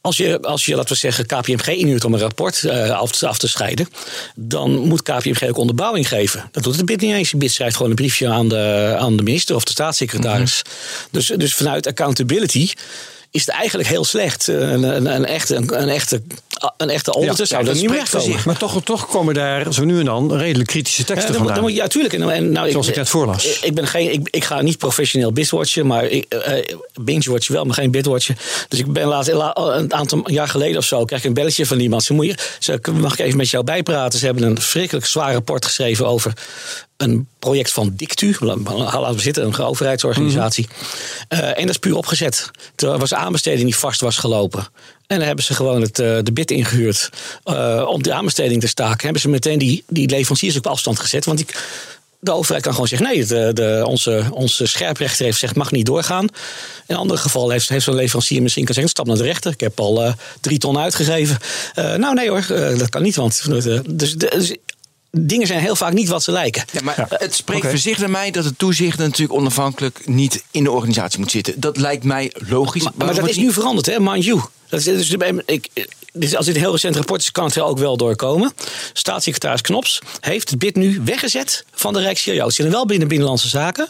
[0.06, 3.26] als je, als je, laten we zeggen, KPMG inhuurt om een rapport uh, af, te,
[3.26, 3.88] af, te scheiden,
[4.34, 6.48] dan moet KPMG ook onderbouwing geven.
[6.52, 7.32] Dat doet het BID niet eens.
[7.32, 10.62] BID schrijft gewoon een briefje aan de, aan de minister of de staatssecretaris.
[10.64, 11.08] Mm -hmm.
[11.10, 12.68] dus, dus vanuit accountability
[13.30, 14.46] is het eigenlijk heel slecht.
[14.46, 16.22] Een, een, een echte, een, een, echte,
[16.76, 18.40] een echte auditor ja, zou ja, er niet meer komen.
[18.44, 21.54] Maar toch, toch komen daar zo nu en dan redelijk kritische teksten ja, vandaan.
[21.54, 22.14] Dan moet, ja, tuurlijk.
[22.14, 23.44] En, en, nou, Zoals ik, ik net voorlas.
[23.44, 27.64] Ik, ik, ben geen, ik, ik ga niet professioneel bitwatchen, maar ik, uh, binge-watchen wel,
[27.64, 28.36] maar geen bitwatchen.
[28.68, 31.80] Dus ik ben laat, een aantal jaar geleden of zo, krijg ik een belletje van
[31.80, 32.02] iemand.
[32.02, 34.18] Ze, moet je, ze mag ik even met jou bijpraten?
[34.18, 36.32] Ze hebben een verschrikkelijk zwaar rapport geschreven over
[36.96, 40.68] een project van Dictu, laten we zitten, een overheidsorganisatie.
[40.68, 40.74] Mm
[41.28, 41.38] -hmm.
[41.38, 42.50] uh, en dat is puur opgezet.
[42.76, 44.66] Er was aanbesteding die vast was gelopen.
[45.06, 47.10] En dan hebben ze gewoon het, uh, de bid ingehuurd
[47.44, 49.02] uh, om die aanbesteding te staken.
[49.02, 51.24] Hebben ze meteen die, die leveranciers op afstand gezet.
[51.24, 51.46] Want die,
[52.18, 55.86] de overheid kan gewoon zeggen: nee, de, de, onze, onze scherprechter heeft gezegd mag niet
[55.86, 56.24] doorgaan.
[56.24, 56.30] In
[56.86, 59.52] een ander geval heeft, heeft zo'n leverancier misschien kunnen zeggen: stap naar de rechter.
[59.52, 61.38] Ik heb al drie ton uitgegeven.
[61.74, 62.46] nou, nee hoor,
[62.78, 63.16] dat kan niet.
[63.16, 63.42] Want
[63.98, 64.54] dus, dus
[65.20, 66.64] dingen zijn heel vaak niet wat ze lijken.
[66.72, 67.06] Ja, maar ja.
[67.08, 67.70] het spreekt okay.
[67.70, 71.60] voor zich naar mij dat het toezicht natuurlijk onafhankelijk niet in de organisatie moet zitten.
[71.60, 72.82] Dat lijkt mij logisch.
[72.82, 74.40] Maar, maar dat is nu veranderd, hè, mind you.
[74.68, 75.68] Dat is, dus, ik,
[76.12, 78.52] dus als dit een heel recent rapport is, kan het er ook wel doorkomen.
[78.92, 82.44] Staatssecretaris Knops heeft het bid nu weggezet van de Rijks-CIO.
[82.46, 83.88] Het zit er wel binnen Binnenlandse Zaken.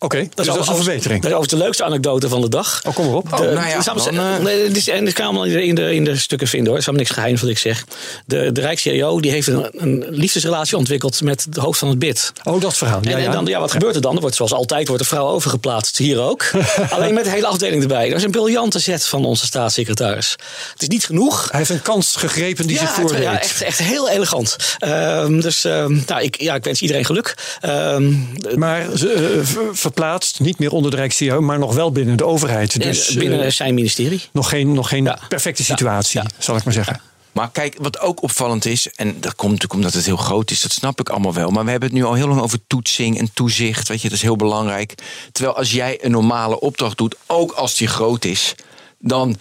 [0.00, 1.22] Oké, okay, dat, is dus dat is een verbetering.
[1.22, 2.80] Dat is overigens de leukste anekdote van de dag.
[2.86, 3.28] Oh, kom maar op.
[3.28, 4.38] De, oh, nou ja, dan, uh...
[4.38, 6.78] nee, dit, en dit kan allemaal in de, in de stukken vinden hoor.
[6.78, 7.84] Het is niks geheim wat ik zeg.
[8.26, 12.32] De, de Rijks-CIO die heeft een, een liefdesrelatie ontwikkeld met de hoofd van het BID.
[12.44, 13.00] Oh, dat verhaal.
[13.02, 14.14] Ja, en, en dan, ja, wat gebeurt er dan?
[14.14, 15.96] Er wordt zoals altijd wordt de vrouw overgeplaatst.
[15.98, 16.50] Hier ook.
[16.90, 18.08] Alleen met de hele afdeling erbij.
[18.08, 20.36] Dat is een briljante zet van onze staatssecretaris.
[20.72, 21.48] Het is niet genoeg.
[21.50, 23.22] Hij heeft een kans gegrepen die ja, zich voordeed.
[23.22, 24.56] Ja, echt, echt heel elegant.
[24.84, 27.34] Um, dus um, nou, ik, ja, ik wens iedereen geluk.
[27.64, 29.42] Um, maar uh,
[29.92, 32.82] verplaatst, niet meer onder de Rijks-CIO, maar nog wel binnen de overheid.
[32.82, 34.22] Dus, binnen uh, zijn ministerie.
[34.32, 35.18] Nog geen, nog geen ja.
[35.28, 36.20] perfecte situatie.
[36.20, 36.26] Ja.
[36.38, 37.00] zal ik maar zeggen.
[37.32, 40.60] Maar kijk, wat ook opvallend is, en dat komt natuurlijk omdat het heel groot is,
[40.60, 41.50] dat snap ik allemaal wel.
[41.50, 43.88] Maar we hebben het nu al heel lang over toetsing en toezicht.
[43.88, 44.94] Weet je, dat is heel belangrijk.
[45.32, 48.54] Terwijl als jij een normale opdracht doet, ook als die groot is,
[49.00, 49.36] dan,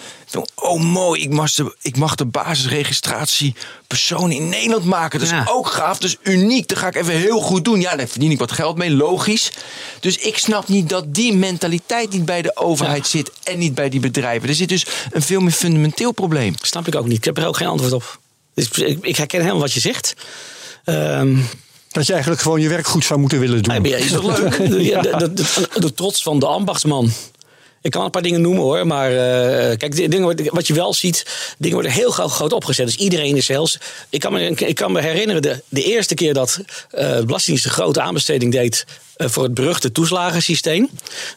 [0.56, 3.56] oh mooi, ik mag de, ik mag de basisregistratie
[3.88, 5.20] persoon in Nederland maken.
[5.20, 5.46] Dat is ja.
[5.50, 6.68] ook gaaf, dus uniek.
[6.68, 7.82] Dat ga ik even heel goed doen.
[7.82, 9.52] Ja, daar verdien ik wat geld mee, logisch.
[10.00, 13.10] Dus ik snap niet dat die mentaliteit niet bij de overheid ja.
[13.10, 14.50] zit en niet bij die bedrijven.
[14.50, 16.56] Er zit dus een veel meer fundamenteel probleem.
[16.62, 17.18] Snap ik ook niet.
[17.18, 18.20] Ik heb er ook geen antwoord op.
[18.54, 20.14] Dus ik, ik herken helemaal wat je zegt.
[20.86, 21.50] Um,
[21.92, 23.84] dat je eigenlijk gewoon je werk goed zou moeten willen doen.
[23.84, 24.58] Ja, is toch leuk?
[24.82, 25.02] ja.
[25.02, 27.12] de, de, de, de trots van de ambachtsman.
[27.82, 29.18] Ik kan een paar dingen noemen hoor, maar uh,
[29.78, 31.26] kijk, dingen, wat je wel ziet,
[31.58, 32.86] dingen worden heel groot, groot opgezet.
[32.86, 33.78] Dus iedereen is zelfs.
[34.10, 37.84] Ik kan me, ik kan me herinneren, de, eerste keer dat uh, de Belastingdienst een
[37.84, 38.86] grote aanbesteding deed
[39.18, 40.90] uh, voor het beruchte toeslagensysteem.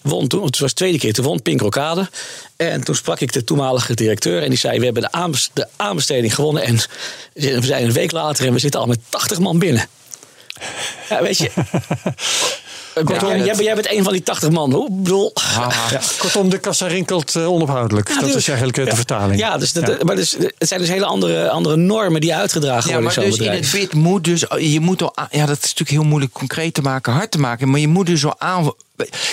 [0.03, 2.09] Won toen, het was de tweede keer, toen won Pink Rokade.
[2.57, 6.35] En toen sprak ik de toenmalige directeur en die zei: We hebben de, de aanbesteding
[6.35, 6.63] gewonnen.
[6.63, 6.77] En
[7.33, 9.89] we zijn een week later en we zitten al met 80 man binnen.
[11.09, 11.51] Ja, weet je.
[12.95, 14.89] Kortom, Ja, dat- jij, bent- jij bent een van die 80 man.
[14.91, 15.33] Bedoel.
[15.91, 18.09] Ja, kortom, de kassa rinkelt eh, onophoudelijk.
[18.09, 19.41] dat dus- is eigenlijk eh, de vertaling.
[19.41, 23.01] Ja, dus dat, maar dus, het zijn dus hele andere, andere normen die uitgedragen Ja,
[23.01, 25.63] worden maar in dus in het wit moet dus, je moet al, ja, dat is
[25.63, 28.73] natuurlijk heel moeilijk concreet te maken, hard te maken, maar je moet dus al aan.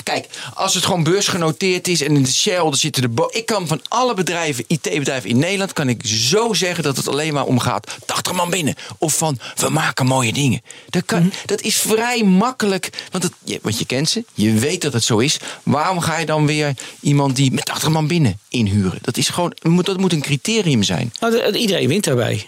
[0.04, 3.10] Kijk, als het gewoon beursgenoteerd is en in de Shell, zitten de.
[3.10, 7.08] bo- Ik kan van alle bedrijven, IT-bedrijven in Nederland, kan ik zo zeggen dat het
[7.08, 7.96] alleen maar om gaat.
[8.06, 8.76] 80 man binnen.
[8.98, 10.62] Of van, we maken mooie dingen.
[10.90, 11.30] Dat, kan, Mhm.
[11.46, 15.04] dat is vrij makkelijk, want, het, je, want je kent ze, je weet dat het
[15.04, 15.38] zo is.
[15.64, 19.00] Waarom ga je dan weer iemand die met 80 man binnen inhuren?
[19.02, 21.14] Dat is gewoon, moet- dat moet een criterium zijn.
[21.20, 22.46] Nou, de- de- iedereen wint daarbij.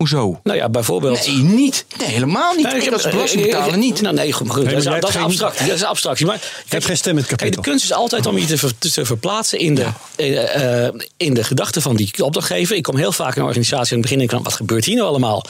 [0.00, 0.40] Hoezo?
[0.42, 1.26] Nou ja, bijvoorbeeld.
[1.26, 1.84] Nee, niet.
[1.98, 2.64] Nee, helemaal niet.
[2.66, 4.00] Nou, ik als belastingbetaler niet.
[4.00, 5.66] Nou, nee, goed, maar goed, Nee, dat, maar is, jij dat is geen- abstractie.
[5.66, 6.26] Dat is abstractie.
[6.26, 8.78] Maar kijk, geen stem in het Kijk, de kunst is altijd om je te, ver-
[8.78, 9.86] te verplaatsen in de,
[10.16, 12.76] eh, eh, in de gedachten van die opdrachtgever.
[12.76, 14.96] Ik kom heel vaak in een organisatie en het begin ik van, wat gebeurt hier
[14.96, 15.44] nou allemaal?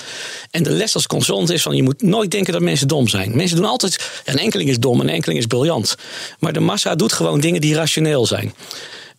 [0.50, 3.36] En de les als consultant is van, je moet nooit denken dat mensen dom zijn.
[3.36, 5.94] Mensen doen altijd, een enkeling is dom en een enkeling is briljant.
[6.38, 8.54] Maar de massa doet gewoon dingen die rationeel zijn.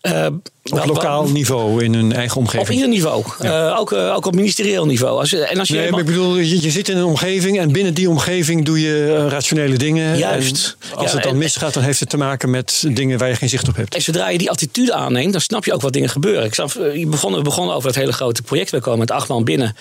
[0.02, 2.70] Eh, Op wel- lokaal niveau in hun eigen Op omgeving.
[2.70, 3.24] ieder niveau.
[3.40, 5.20] Eh, ook, eh, ook op ministerieel niveau.
[5.20, 7.60] Als, je- en als je Nee, maar ik bedoel, je, je zit in een omgeving
[7.60, 10.18] en binnen die omgeving doe je rationele dingen.
[10.18, 10.78] Juist.
[10.92, 13.30] En als Ja, het dan en- misgaat, dan heeft het te maken met dingen waar
[13.30, 13.96] je geen zicht op hebt.
[13.96, 16.44] En zodra je die attitude aanneemt, dan snap je ook wat dingen gebeuren.
[16.46, 18.70] Ik zag, je begon, we begonnen over het hele grote project.
[18.72, 19.76] We komen met acht man binnen.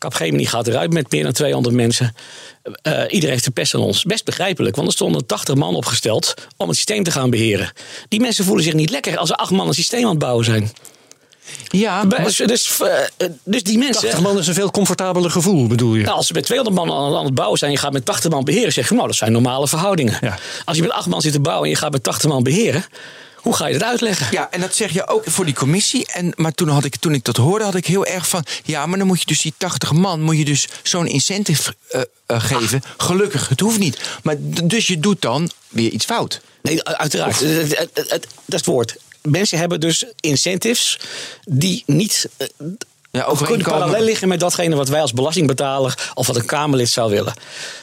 [0.00, 2.14] Capgemini gaat eruit met meer dan 200 mensen.
[2.82, 4.04] Eh, iedereen heeft de pest aan ons.
[4.04, 7.72] Best begrijpelijk, want er stonden 80 man opgesteld om het systeem te gaan beheren.
[8.08, 10.44] Die mensen voelen zich niet lekker als er acht man een systeem aan het bouwen
[10.44, 10.72] zijn.
[11.68, 14.00] Ja, maar- Dus, dus, eh, dus die mensen.
[14.02, 16.02] 80 man is een veel comfortabeler gevoel, bedoel je?
[16.04, 18.04] Nou, als ze met 200 man aan, aan het bouwen zijn en je gaat met
[18.04, 20.18] 80 man beheren, zeg je, nou, dat zijn normale verhoudingen.
[20.20, 20.38] Ja.
[20.64, 22.84] Als je met 8 man zit te bouwen en je gaat met 80 man beheren,
[23.50, 24.26] hoe ga je dat uitleggen?
[24.30, 26.06] ja, en dat zeg je ook voor die commissie.
[26.06, 28.44] En, maar toen, had ik, toen ik dat hoorde, had ik heel erg van...
[28.64, 30.20] Ja, maar dan moet je dus die 80 man...
[30.22, 32.82] moet je dus zo'n incentive eh, eh, geven.
[32.96, 33.98] Gelukkig, het hoeft niet.
[34.22, 34.34] Maar
[34.64, 36.40] dus je doet dan weer iets fout.
[36.62, 37.40] Nee, uiteraard.
[37.40, 38.96] Het- het- dat is het woord.
[39.22, 40.98] Mensen hebben dus incentives
[41.44, 42.28] die niet
[43.10, 43.80] eh, Ja, kunnen overeenkomen.
[43.80, 47.34] parallel liggen met datgene wat wij als belastingbetaler of wat een Kamerlid zou willen.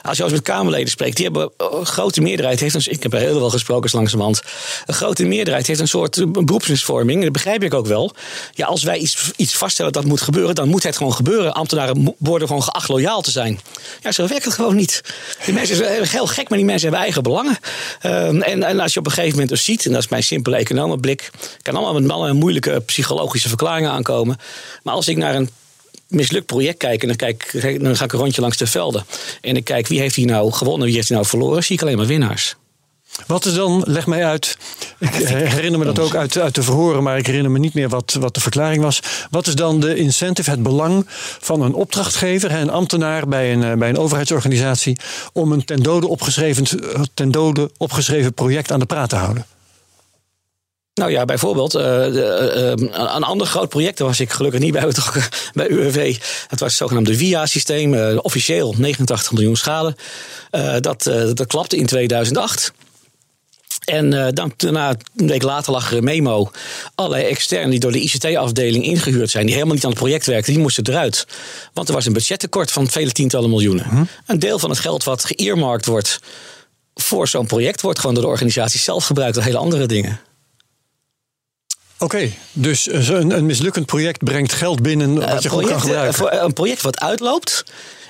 [0.01, 3.03] Als je als met Kamerleden spreekt, die hebben eh, een grote meerderheid heeft een, ik
[3.03, 4.41] heb er heel veel gesproken langzamerhand.
[4.85, 7.23] Een grote meerderheid heeft een soort eh, beroepsmisvorming.
[7.23, 8.13] Dat begrijp ik ook wel.
[8.53, 11.53] Ja, als wij iets, iets vaststellen dat moet gebeuren, dan moet het gewoon gebeuren.
[11.53, 13.59] Ambtenaren worden gewoon geacht loyaal te zijn.
[14.01, 15.01] Ja, zo werkt het gewoon niet.
[15.45, 17.57] Die mensen zijn heel gek, maar die mensen hebben eigen belangen.
[18.01, 20.23] Ehm, en, en als je op een gegeven moment dus ziet, en dat is mijn
[20.23, 24.37] simpele economenblik, kan allemaal met allerlei moeilijke psychologische verklaringen aankomen.
[24.83, 25.49] Maar als ik naar een
[26.07, 29.05] mislukt project kijk en dan, kijk, dan ga ik een rondje langs de velden.
[29.41, 31.81] En ik kijk wie heeft hier nou gewonnen, wie heeft hier nou verloren, zie ik
[31.81, 32.55] alleen maar winnaars.
[33.27, 34.57] Wat is dan, leg mij uit.
[34.99, 35.09] Ik
[35.55, 38.17] herinner me dat ook uit, uit de verhoren, maar ik herinner me niet meer wat,
[38.19, 38.99] wat de verklaring was.
[39.29, 41.05] Wat is dan de incentive, het belang
[41.39, 44.97] van een opdrachtgever, een ambtenaar bij een, eh, bij een overheidsorganisatie,
[45.33, 46.65] om een ten dode, opgeschreven,
[47.13, 49.45] ten dode opgeschreven project aan de praat te houden?
[50.97, 52.77] Nou ja, bijvoorbeeld, eh, de, eh, eh,
[53.15, 56.17] een ander groot project, daar was ik gelukkig niet bij betrokken bij UWV.
[56.47, 59.95] Dat was het zogenaamde VIA-systeem, eh, officieel 89 miljoen schade.
[60.79, 62.73] Dat, dat klapte in 2008.
[63.85, 66.51] En dan, daarna, een week later lag er een memo.
[66.95, 70.53] Allerlei externen die door de ICT-afdeling ingehuurd zijn, die helemaal niet aan het project werkten,
[70.53, 71.27] die moesten eruit.
[71.73, 74.09] Want er was een budgettekort van vele tientallen miljoenen.
[74.25, 76.19] Een deel van het geld wat geëermarkt wordt
[76.95, 80.19] voor zo'n project, wordt gewoon door de organisatie zelf gebruikt voor hele andere dingen.
[81.99, 85.81] Oké, dus eh, zo'n- een mislukkend project brengt geld binnen wat je goed kan project,
[85.81, 86.13] gebruiken.
[86.13, 87.63] eh, Voor een project wat uitloopt,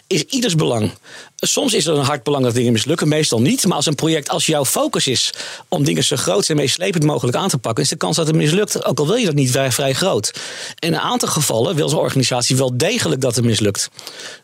[0.08, 0.92] is ieders belang.
[1.36, 3.66] Soms is er een hard belang dat dingen mislukken, meestal niet.
[3.66, 5.34] Maar als een project, als jouw focus is
[5.68, 8.36] om dingen zo groot en meeslepend mogelijk aan te pakken, is de kans dat het
[8.36, 10.32] mislukt, ook al wil je dat niet, vrij, vrij groot.
[10.80, 13.90] In een aantal gevallen wil zo'n organisatie wel degelijk dat het mislukt.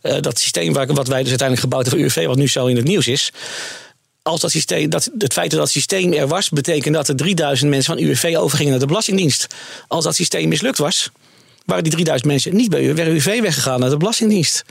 [0.01, 2.65] Eh, dat systeem waar, wat wij dus uiteindelijk gebouwd hebben voor UWV, wat nu zo
[2.65, 3.31] in het nieuws is.
[4.23, 7.69] Als dat systeem, dat, het feit dat dat systeem er was, betekent dat er 3000
[7.69, 9.47] mensen van UWV overgingen naar de Belastingdienst.
[9.87, 11.09] Als dat systeem mislukt was,
[11.65, 14.63] waren die 3000 mensen niet bij UWV weggegaan naar de Belastingdienst.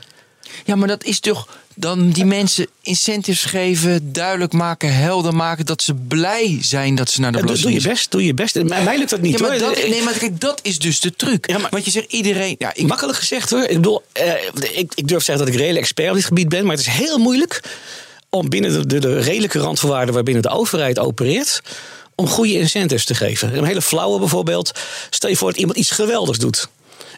[0.65, 5.81] Ja, maar dat is toch dan die mensen incentives geven, duidelijk maken, helder maken dat
[5.81, 7.93] ze blij zijn dat ze naar de Ja, doe, doe je belasting.
[7.93, 8.63] best, doe je best.
[8.63, 9.75] Mij, mij lukt dat niet Ja, maar hoor.
[9.75, 11.49] dat, nee, maar kijk, dat is dus de truc.
[11.49, 12.55] Ja, maar- Want je zegt iedereen.
[12.57, 13.63] Ja, ik, Makkelijk gezegd hoor.
[13.63, 14.31] Ik bedoel, eh,
[14.73, 16.65] ik, ik durf te zeggen dat ik reële expert op dit gebied ben.
[16.65, 17.61] Maar het is heel moeilijk
[18.33, 21.61] om binnen de, de, de redelijke randvoorwaarden waarbinnen de overheid opereert.
[22.15, 23.57] om goede incentives te geven.
[23.57, 24.71] Een hele flauwe bijvoorbeeld.
[25.09, 26.67] Stel je voor dat iemand iets geweldigs doet.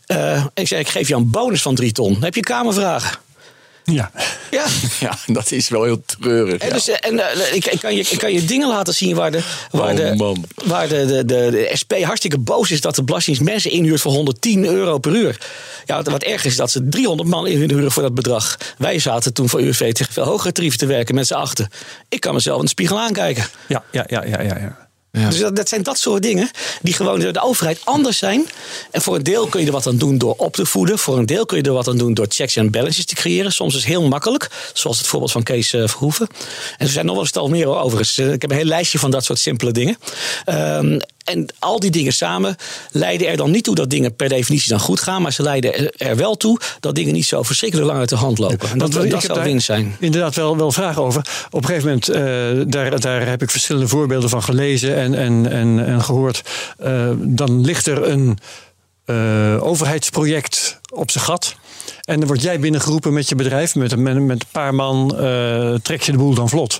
[0.05, 2.13] Eh, en ik zeg, ik geef jou een bonus van drie ton.
[2.13, 3.17] Dan heb je kamervragen.
[3.85, 4.11] Ja.
[4.51, 4.65] Ja.
[4.99, 6.61] Ja, dat is wel heel treurig.
[6.61, 6.73] En, ja.
[6.73, 9.31] dus, eh, en eh, ik, ik, kan je, ik kan je dingen laten zien waar
[9.31, 13.03] de, waar Oh, de, waar de, de, de, de SP hartstikke boos is dat de
[13.03, 15.37] Belastingdienst mensen inhuurt voor 110 euro per uur.
[15.85, 18.57] Ja, wat, wat erg is dat ze 300 man inhuren voor dat bedrag.
[18.77, 21.69] Wij zaten toen voor UWV tegen veel hogere tarieven te werken met z'n achten.
[22.09, 23.45] Ik kan mezelf in de spiegel aankijken.
[23.67, 24.57] Ja, ja, ja, ja, ja.
[24.57, 24.84] ja.
[25.15, 26.49] Dus dat, dat zijn dat soort dingen
[26.81, 28.49] die gewoon door de overheid anders zijn.
[28.91, 30.99] En voor een deel kun je er wat aan doen door op te voeden.
[30.99, 33.51] Voor een deel kun je er wat aan doen door checks en balances te creëren.
[33.51, 36.27] Soms is het heel makkelijk, zoals het voorbeeld van Kees eh, Verhoeven.
[36.77, 38.17] En er zijn nog wel een stel meer overigens.
[38.17, 39.97] Eh, Ik heb een heel lijstje van dat soort simpele dingen.
[40.45, 42.55] Ehm, en al die dingen samen
[42.91, 45.21] leiden er dan niet toe dat dingen per definitie dan goed gaan.
[45.21, 48.37] Maar ze leiden er- wel toe dat dingen niet zo verschrikkelijk lang uit de hand
[48.37, 48.69] lopen.
[48.69, 49.95] En dat, dat heb zou winst zijn.
[49.99, 51.21] Inderdaad, wel, wel vragen over.
[51.49, 55.51] Op een gegeven moment, eh, daar, daar heb ik verschillende voorbeelden van gelezen en, en,
[55.51, 56.41] en, en gehoord.
[56.77, 58.37] Eh, dan ligt er een
[59.05, 61.55] eh, overheidsproject op zijn gat.
[62.01, 63.75] En dan word jij binnengeroepen met je bedrijf.
[63.75, 66.79] Met, een- met, met een paar man eh, trek je de boel dan vlot.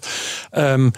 [0.52, 0.89] Ehm,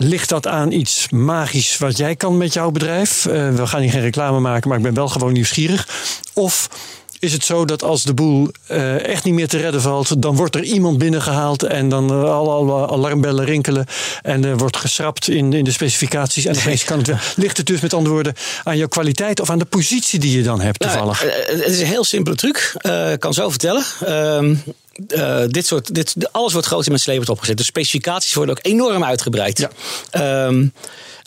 [0.00, 3.26] Ligt dat aan iets magisch wat jij kan met jouw bedrijf?
[3.26, 5.88] Eh, we gaan hier geen reclame maken, maar ik ben wel gewoon nieuwsgierig.
[6.32, 6.68] Of
[7.18, 10.36] is het zo dat als de boel eh, echt niet meer te redden valt, dan
[10.36, 13.86] wordt er iemand binnengehaald en dan uh, alle, alle alarmbellen rinkelen
[14.22, 17.10] en er wordt geschrapt in, in de specificaties en opeens kan het.
[17.36, 20.42] Ligt het dus met andere woorden aan jouw kwaliteit of aan de positie die je
[20.42, 21.24] dan hebt toevallig?
[21.24, 22.74] Nou, eh, het is een heel simpele truc.
[22.76, 23.84] Eh, Ik kan zo vertellen.
[24.04, 24.54] Ehm,
[25.08, 27.56] eh, dit soort, dit, alles wordt groot in met sleepend opgezet.
[27.56, 29.58] De specificaties worden ook enorm uitgebreid.
[29.58, 29.70] Ja.
[30.10, 30.66] Ehm,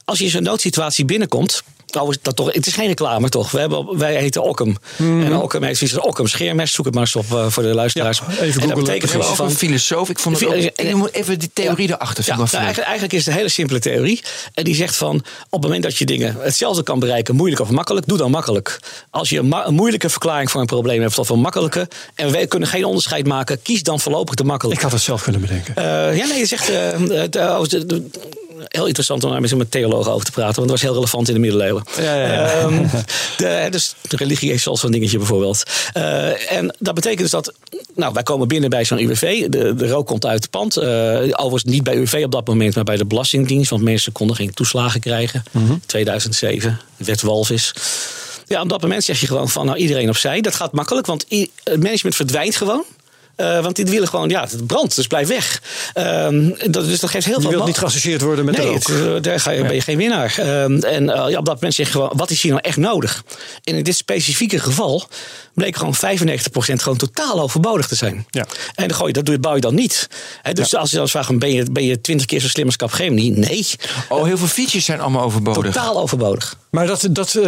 [0.06, 1.64] als je in zo'n noodsituatie binnenkomt.
[1.92, 3.52] Nou, dat toch, het is geen reclame toch?
[3.52, 4.78] We hebben, wij heten Ockham.
[4.98, 6.74] En Ockham heeft zoiets van Ockham scheermes.
[6.74, 8.18] Zoek het maar eens op eh, voor de luisteraars.
[8.20, 8.76] Ja, even en dat googlen.
[8.78, 9.58] betekent Ik gewoon was ook een van...
[9.68, 10.10] filosoof.
[10.10, 12.24] Ik vond het ook, En- ik moet even die theorie erachter.
[12.28, 14.22] Ja, ik nou, eigenlijk, eigenlijk is het een hele simpele theorie.
[14.54, 17.70] En die zegt van, op het moment dat je dingen hetzelfde kan bereiken, moeilijk of
[17.70, 18.80] makkelijk, doe dan makkelijk.
[19.10, 22.32] Als je een, ma- een moeilijke verklaring voor een probleem hebt of een makkelijke, en
[22.32, 24.84] wij kunnen geen onderscheid maken, kies dan voorlopig de Ik makkelijke.
[24.84, 25.76] had het zelf kunnen bedenken.
[25.76, 28.10] Eh, ja, nee, je zegt, de- de-
[28.68, 31.28] heel interessant om daar met een theoloog over te praten, want dat was heel relevant
[31.28, 31.84] in de middeleeuwen.
[31.98, 32.52] Ja, ja, ja.
[32.52, 32.88] Ehm,
[33.38, 35.64] de, dus de religie heeft zoals zo'n dingetje bijvoorbeeld.
[35.94, 37.54] Eh, en dat betekent dus dat,
[37.96, 39.48] nou, wij komen binnen bij zo'n UWV.
[39.48, 40.78] De, de rook komt uit het pand.
[40.78, 40.88] Eh,
[41.22, 43.70] overigens niet bij UWV op dat moment, maar bij de Belastingdienst.
[43.70, 45.44] Want mensen konden geen toeslagen krijgen.
[45.86, 47.74] 2007, de wet Walvis.
[48.48, 50.42] Ja, op dat moment zeg je gewoon van, nou, iedereen opzij.
[50.42, 51.26] Dat gaat makkelijk, want
[51.64, 52.84] het management verdwijnt gewoon.
[53.36, 55.62] Eh, want die willen gewoon, ja, het brandt, dus blijf weg.
[55.94, 57.50] Ehm, dat, dus dat geeft heel Je veel...
[57.50, 58.76] wilt ma- niet geassocieerd worden met nee, rook.
[58.88, 60.34] het, eh, daar ga je, ben je geen winnaar.
[60.38, 62.78] Ehm, en eh, ja, op dat moment zeg je gewoon, wat is hier nou echt
[62.78, 63.24] nodig?
[63.64, 65.08] En in dit specifieke geval
[65.54, 68.26] bleek gewoon 95% gewoon totaal overbodig te zijn.
[68.30, 68.46] Ja.
[68.76, 70.08] En dan gooi je, dat doe je, bouw je dan niet.
[70.42, 72.76] Hè, dus als je dan vraagt, ben je, ben je 20 keer zo slim als
[72.76, 73.30] Capgemini?
[73.30, 73.68] Nee,
[74.10, 75.74] Oh, heel veel features zijn allemaal overbodig.
[75.74, 76.56] totaal overbodig.
[76.70, 77.40] Maar dat, dat,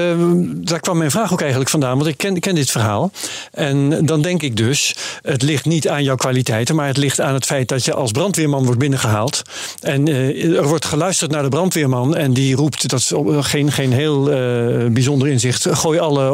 [0.46, 3.12] daar kwam mijn vraag ook eigenlijk vandaan, want ik ken, ken dit verhaal.
[3.52, 7.34] En dan denk ik dus, het ligt niet aan jouw kwaliteiten, maar het ligt aan
[7.34, 9.42] het feit dat je als brandweerman wordt binnengehaald.
[9.82, 13.72] En eh, er wordt geluisterd naar de brandweerman en die roept, dat is op- geen,
[13.72, 16.34] geen heel eh, bijzonder inzicht, gooi alle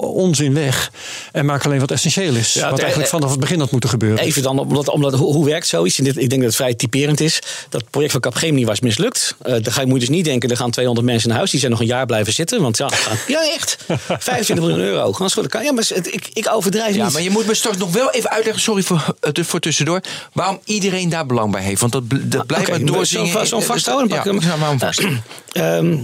[0.00, 0.90] onzin weg
[1.32, 2.52] en maak alleen wat essentieel is.
[2.52, 4.18] Ja, wat eigenlijk vanaf het begin had moeten gebeuren.
[4.18, 5.98] Even dan, omdat, omdat hoe, hoe werkt zoiets?
[5.98, 7.38] En dit, ik denk dat het vrij typerend is.
[7.68, 9.34] Dat project van Capgemini was mislukt.
[9.42, 11.50] Eh dan ga je, moet je dus niet denken, er gaan 200 mensen naar huis.
[11.50, 12.62] Die zijn nog een jaar blijven zitten.
[12.62, 12.88] Want ja,
[13.26, 13.76] ja echt.
[14.18, 15.14] 25 miljoen euro.
[15.62, 17.12] Ja, maar het- ik, ik overdrijf Ja, niet.
[17.12, 20.00] maar je moet me straks nog wel even uitleggen, sorry voor, eh, voor tussendoor,
[20.32, 21.80] waarom iedereen daar belang bij heeft.
[21.80, 23.46] Want dat, dat blijft Oké, maar doorzingen.
[23.46, 24.38] zo'n- vasthouden, Ja, hem.
[24.62, 25.02] hem vast.
[25.52, 25.96] Ehm,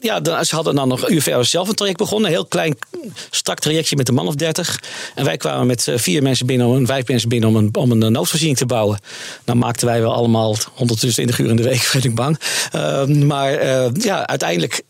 [0.00, 2.26] ja, dan, ze hadden dan nog UVR zelf een traject begonnen.
[2.30, 2.76] Een heel klein,
[3.30, 4.80] strak trajectje met een man of dertig.
[5.14, 7.90] En wij kwamen met eh, vier mensen binnen, om- vijf mensen binnen om een, om
[7.90, 8.98] een noodvoorziening te bouwen.
[9.44, 12.38] Dan maakten wij wel allemaal 120 uur in de week, ben ik bang.
[12.72, 14.82] Ehm, maar eh, ja, uiteindelijk.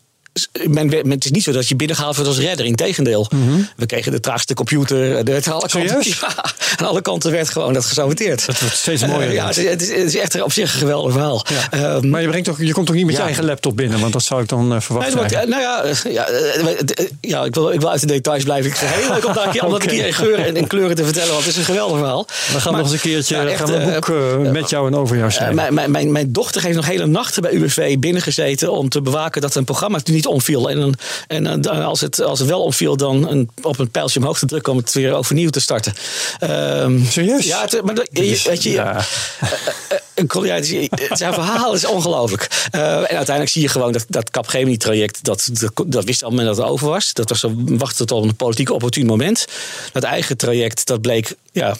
[0.67, 2.65] Men, het is niet zo dat je binnengehaald wordt als redder.
[2.65, 3.27] Integendeel.
[3.75, 5.25] We kregen de traagste computer.
[5.25, 6.35] De, het- alle kanten, ja,
[6.77, 8.45] aan alle kanten werd gewoon dat gesaboteerd.
[8.45, 9.27] Het wordt steeds mooier.
[9.29, 11.45] Eh, ja, het is, het, is, het is echt op zich een geweldig verhaal.
[11.49, 11.71] Ja.
[11.95, 14.13] Ehm, maar je, brengt toch, je komt toch niet met je eigen laptop binnen, want
[14.13, 15.17] dat zou ik dan eh, verwachten.
[15.17, 16.65] wordt- nou ja, eh, ja, eh,
[17.31, 18.69] eh, ik, wil, ik wil uit de details blijven.
[18.71, 19.95] Ik vind het heel leuk om daar een keer, om dat een Oké.
[19.95, 21.31] keer in geuren en in kleuren te vertellen.
[21.33, 22.25] Want het is een geweldig verhaal.
[22.25, 24.09] We gaan Maar- nog eens een keertje echt, gaan we een eh, boek
[24.45, 25.55] eh, met jou en over jou eh, schrijven.
[25.55, 29.41] mijn, mijn, mijn, mijn dochter heeft nog hele nachten bij UWV binnengezeten om te bewaken
[29.41, 30.69] dat een programma niet omviel.
[30.69, 30.93] En,
[31.27, 34.45] en dan als, het, als het wel omviel, dan een, op een pijltje omhoog te
[34.45, 35.93] drukken om het weer overnieuw te starten.
[36.39, 37.45] Ehm, Serieus?
[37.45, 39.05] Ja, het, maar je- weet je, Ja.
[40.61, 42.67] die- zijn verhaal is ongelooflijk.
[42.71, 46.45] Eh, en uiteindelijk zie je gewoon dat dat Capgemini-traject, dat, dat, dat wist al men
[46.45, 47.13] dat het over was.
[47.13, 49.45] Dat was wachten tot een politiek opportun moment.
[49.91, 51.75] Dat eigen traject, dat bleek, ja...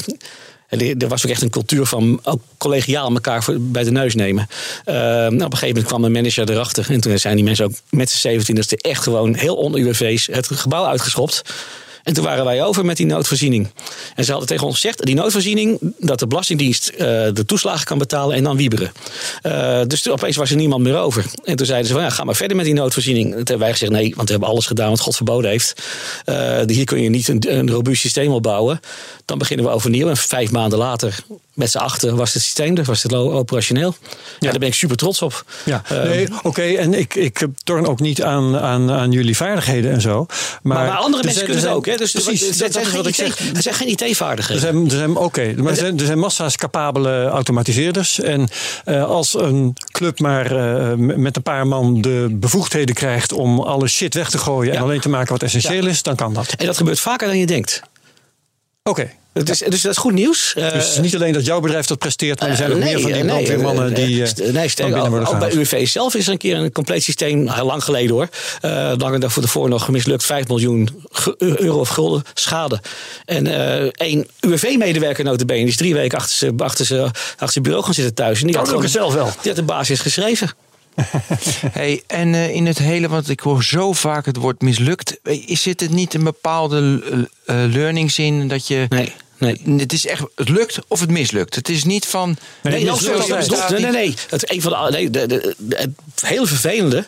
[0.70, 4.48] Er was ook echt een cultuur van ook collegiaal elkaar bij de neus nemen.
[4.86, 6.92] Eh, nou, op een gegeven moment kwam een manager erachter.
[6.92, 10.86] En toen zijn die mensen ook met z'n 27 echt gewoon heel on-UWV's het gebouw
[10.86, 11.42] uitgeschopt.
[12.06, 13.68] En toen waren wij over met die noodvoorziening.
[14.16, 16.98] En ze hadden tegen ons gezegd, die noodvoorziening, dat de Belastingdienst uh,
[17.34, 18.92] de toeslagen kan betalen en dan wieberen.
[19.44, 21.26] Uh, dus opeens was er niemand meer over.
[21.44, 23.28] En toen zeiden ze van, ja, ga maar verder met die noodvoorziening.
[23.28, 25.84] Toen hebben wij gezegd, nee, want we hebben alles gedaan wat God verboden heeft.
[26.26, 28.80] Uh, hier kun je niet een, een robuust systeem opbouwen.
[29.26, 30.10] Dan beginnen we overnieuw.
[30.10, 31.18] En vijf maanden later,
[31.56, 33.96] met z'n achter, was het systeem er, was het operationeel.
[34.02, 35.46] Ja, ja daar ben ik super trots op.
[35.66, 36.62] Ja, nee, oké.
[36.62, 40.26] En ik, ik torn ook niet aan, aan, aan jullie vaardigheden en zo.
[40.28, 41.86] Maar, maar, maar andere mensen kunnen ook.
[41.86, 41.96] Hè?
[41.96, 43.40] Dus precies, dat, dat is wat ik zeg.
[43.56, 44.64] Er zijn geen IT-vaardigheden.
[44.64, 48.20] Er zijn, er zijn, oké, maar er zijn, er zijn massa's capabele automatiseerders.
[48.20, 48.48] En
[48.86, 53.88] uh, als een club maar uh, met een paar man de bevoegdheden krijgt om alle
[53.88, 54.78] shit weg te gooien ja.
[54.78, 55.90] en alleen te maken wat essentieel ja.
[55.90, 56.54] is, dan kan dat.
[56.54, 57.82] En dat gebeurt vaker dan je denkt.
[58.84, 59.02] Oké.
[59.02, 59.16] Okay.
[59.44, 60.52] Dus, dus dat is goed nieuws.
[60.56, 62.94] Dus het is niet alleen dat jouw bedrijf dat presteert, maar er zijn ook nee,
[62.94, 66.16] meer van die nee, brandweermannen die uh, nee, sterk, binnen worden Ook bij UWV zelf
[66.16, 68.30] is er een keer een compleet systeem, heel lang geleden hoor,
[68.62, 70.90] uh, langer daarvoor ervoor nog mislukt, 5 miljoen
[71.38, 72.82] euro of gulden schade.
[73.26, 77.84] En uh, één UWV-medewerker notabene, die is drie weken achter zijn achter ze, achter bureau
[77.84, 78.42] gaan zitten thuis.
[78.42, 79.26] En die had gewoon, zelf wel.
[79.26, 80.52] Die had de basis geschreven.
[81.72, 85.20] hey, en uh, in het hele, want ik hoor zo vaak het woord mislukt.
[85.46, 88.86] Is het niet een bepaalde uh, learnings in dat je.
[88.90, 89.14] Nee.
[89.38, 89.62] Nee.
[89.78, 91.56] Het is echt, het lukt of het mislukt.
[91.56, 92.38] Het is niet van.
[92.64, 92.94] Nee, nee,
[93.70, 94.14] nee, nee, nee.
[94.30, 95.92] Het, een van de, nee de, de, de, het
[96.26, 97.06] heel vervelende.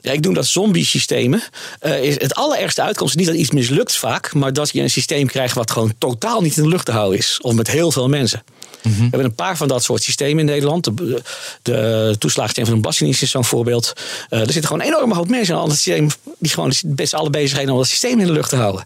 [0.00, 1.42] Ja, ik noem dat zombie-systemen.
[1.82, 5.26] Uh, is het allerergste uitkomst niet dat iets mislukt vaak, maar dat je een systeem
[5.26, 7.38] krijgt wat gewoon totaal niet in de lucht te houden is.
[7.40, 8.42] Of met heel veel mensen.
[8.82, 9.02] Mm-hmm.
[9.02, 10.84] We hebben een paar van dat soort systemen in Nederland.
[10.84, 11.22] De,
[11.62, 13.92] de toeslagsysteem van een belastingdienst is zo'n voorbeeld.
[14.30, 16.08] Uh, er zitten gewoon een enorme hoop mensen in het systeem
[16.38, 18.84] die gewoon best alle bezig zijn om dat systeem in de lucht te houden.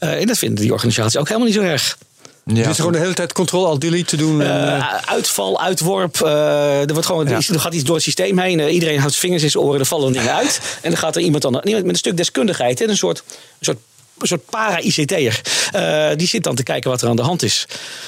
[0.00, 1.98] Uh, en dat vinden die organisaties ook helemaal niet zo erg.
[2.44, 2.66] Ja.
[2.66, 4.40] Dus gewoon de hele tijd control al delete te doen.
[4.40, 6.20] Uh, uitval, uitworp.
[6.22, 7.40] Uh, er, wordt gewoon, ja.
[7.48, 8.58] er gaat iets door het systeem heen.
[8.58, 9.80] Uh, iedereen houdt vingers in zijn oren.
[9.80, 10.60] Er vallen dingen uit.
[10.82, 12.78] En dan gaat er iemand dan met een stuk deskundigheid.
[12.78, 13.78] Hè, een soort, een soort
[14.18, 15.40] een soort para-ICT'er.
[15.74, 17.66] Uh, die zit dan te kijken wat er aan de hand is.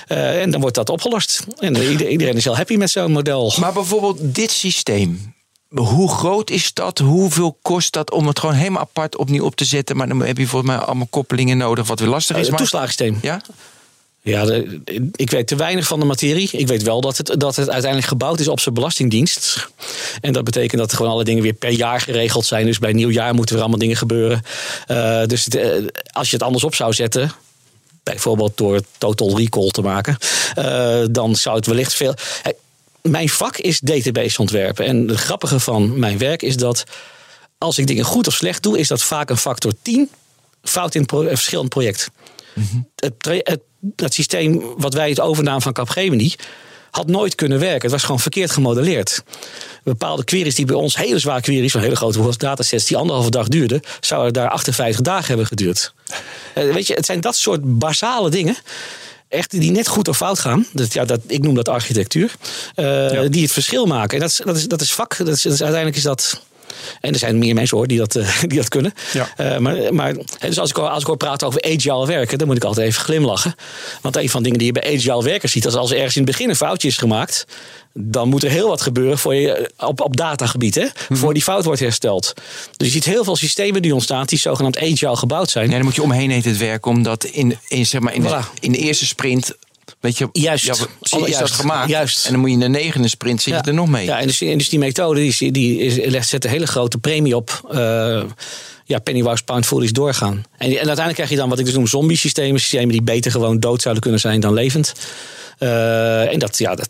[0.09, 1.45] Uh, en dan wordt dat opgelost.
[1.59, 1.77] En
[2.11, 3.53] iedereen is heel happy met zo'n model.
[3.61, 5.35] Maar bijvoorbeeld dit systeem.
[5.69, 6.99] Hoe groot is dat?
[6.99, 9.97] Hoeveel kost dat om het gewoon helemaal apart opnieuw op te zetten?
[9.97, 12.47] Maar dan heb je volgens mij allemaal koppelingen nodig, wat weer lastig is.
[12.47, 13.19] Het toeslagensysteem.
[13.23, 13.41] Ja?
[14.27, 14.81] Ja, de,
[15.13, 16.51] ik weet te weinig van de materie.
[16.53, 19.69] Ik weet wel dat het, dat het uiteindelijk gebouwd is op zijn belastingdienst.
[20.21, 22.67] En dat betekent dat er gewoon alle dingen weer per jaar geregeld zijn.
[22.67, 24.43] Dus bij nieuwjaar moeten er allemaal dingen gebeuren.
[24.89, 27.33] Uh, dus uh, als je het anders op zou zetten,
[28.03, 30.17] bijvoorbeeld door total recall te maken,
[30.59, 32.15] uh, dan zou het wellicht veel.
[32.43, 32.55] Hey,
[33.03, 34.87] mijn vak is database ontwerpen.
[34.87, 36.85] En het grappige van mijn werk is dat
[37.59, 40.11] als ik dingen goed of slecht doe, is dat vaak een factor 10
[40.63, 42.11] fout in pro een verschillend project.
[42.55, 42.89] Mm-hmm.
[42.97, 43.15] Het,
[43.45, 46.35] het dat systeem wat wij het overnamen van Capgemini
[46.91, 47.83] had nooit kunnen werken.
[47.83, 49.23] Het was gewoon verkeerd gemodelleerd.
[49.85, 53.49] Bepaalde queries die bij ons, hele zware queries van hele grote datasets die anderhalve dag
[53.49, 55.95] duurden, zouden daar 58 dagen hebben geduurd.
[56.55, 58.57] Uh, weet je, het zijn dat soort basale dingen.
[59.29, 60.67] Echt die net goed of fout gaan.
[60.73, 62.35] Dat, ja, dat, ik noem dat architectuur.
[62.77, 63.29] Uh, ja.
[63.29, 64.15] Die het verschil maken.
[64.15, 65.17] En dat is, dat is, dat is vak.
[65.17, 66.41] Dat is, dat is, uiteindelijk is dat
[67.01, 68.93] en er zijn meer mensen hoor die dat, uh, die dat kunnen.
[69.13, 69.29] Ja.
[69.41, 72.57] Uh, maar, maar dus als ik, als ik hoor praten over agile werken, dan moet
[72.57, 73.55] ik altijd even glimlachen.
[74.03, 76.17] Want een van de dingen die je bij agile werkers ziet, is als er ergens
[76.17, 77.47] in het begin een foutje is gemaakt,
[77.99, 81.17] dan moet er heel wat gebeuren voor je, eh, op, op datagebied, hè, mm-hmm.
[81.17, 82.33] voor die fout wordt hersteld.
[82.77, 85.71] Dus je ziet heel veel systemen die ontstaan die zogenaamd agile gebouwd zijn.
[85.71, 88.61] Ja, dan moet je omheen heen het werk, omdat in, in, zeg maar, in, voilà.
[88.61, 89.55] in de eerste sprint
[90.07, 90.65] Weet je, juist.
[90.65, 91.39] Ja, is juist.
[91.39, 91.89] dat gemaakt.
[91.89, 92.25] Juist.
[92.25, 93.61] En dan moet je in de negende sprint zit ja.
[93.65, 94.07] je er nog mee.
[94.07, 97.37] Ja, en dus, en dus die methode die, die is, zet een hele grote premie
[97.37, 97.69] op.
[97.73, 98.23] Uh,
[98.85, 100.45] ja, pennywise pound foolish doorgaan.
[100.59, 102.61] En, en, uiteindelijk krijg je dan wat ik dus noem zombie systemen.
[102.61, 104.93] Systemen die beter gewoon dood zouden kunnen zijn dan levend.
[105.59, 106.89] Uh, en dat, ja, dat...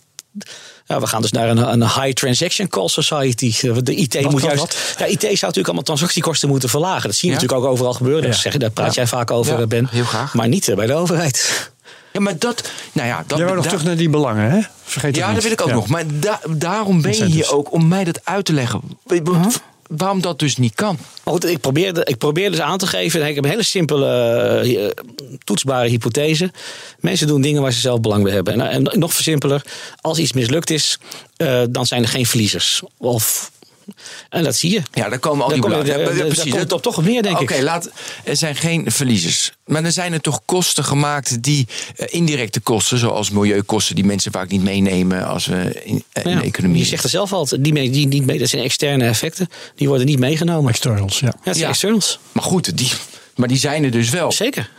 [0.86, 3.54] Ja, we gaan dus naar een, een high transaction cost society.
[3.82, 4.58] De IT wat, moet juist.
[4.58, 4.76] wat?
[4.98, 7.08] Ja, IT zou natuurlijk allemaal transactiekosten moeten verlagen.
[7.08, 7.40] Dat zie je ja?
[7.40, 8.28] natuurlijk ook overal gebeuren.
[8.28, 8.32] Ja.
[8.36, 9.88] Zeg, daar praat jij vaak over, Ben.
[9.90, 10.34] Heel graag.
[10.34, 11.70] Maar niet bij de overheid.
[12.16, 12.70] Ja, maar dat.
[12.92, 14.60] Nou ja, dat, Jij wou nog terug naar die belangen, hè?
[14.84, 15.74] Vergeet ja, dat wil ik ook ja.
[15.74, 15.88] nog.
[15.88, 18.80] Maar da daarom ben je hier ook om mij dat uit te leggen.
[19.06, 19.46] Huh?
[19.86, 20.98] Waarom dat dus niet kan?
[21.24, 23.26] Goed, ik probeerde, ik probeerde dus aan te geven.
[23.28, 24.90] Ik heb een hele simpele, uh,
[25.44, 26.50] toetsbare hypothese.
[27.00, 28.60] Mensen doen dingen waar ze zelf belang bij hebben.
[28.60, 29.64] En, en nog simpeler,
[30.00, 30.98] als iets mislukt is,
[31.36, 32.82] uh, dan zijn er geen verliezers.
[32.96, 33.50] Of
[34.28, 34.82] en dat zie je.
[34.92, 35.86] Ja, daar komen al die belangen.
[35.86, 36.52] Ja, daar precies.
[36.52, 37.62] komt op toch op neer, denk Oké, ik.
[37.62, 37.90] Laat.
[38.24, 39.52] Er zijn geen verliezers.
[39.64, 41.66] Maar er zijn er toch kosten gemaakt die
[41.96, 46.30] uh, indirecte kosten, zoals milieukosten, die mensen vaak niet meenemen als we in, uh, in
[46.30, 46.78] ja, de economie.
[46.78, 49.88] Je zegt er zelf al, die, mee, die niet mee, dat zijn externe effecten, die
[49.88, 50.70] worden niet meegenomen.
[50.70, 51.26] Externals, ja.
[51.26, 52.18] Ja, dat zijn externals.
[52.32, 52.90] Maar goed, die,
[53.34, 54.32] maar die zijn er dus wel.
[54.32, 54.70] Zeker.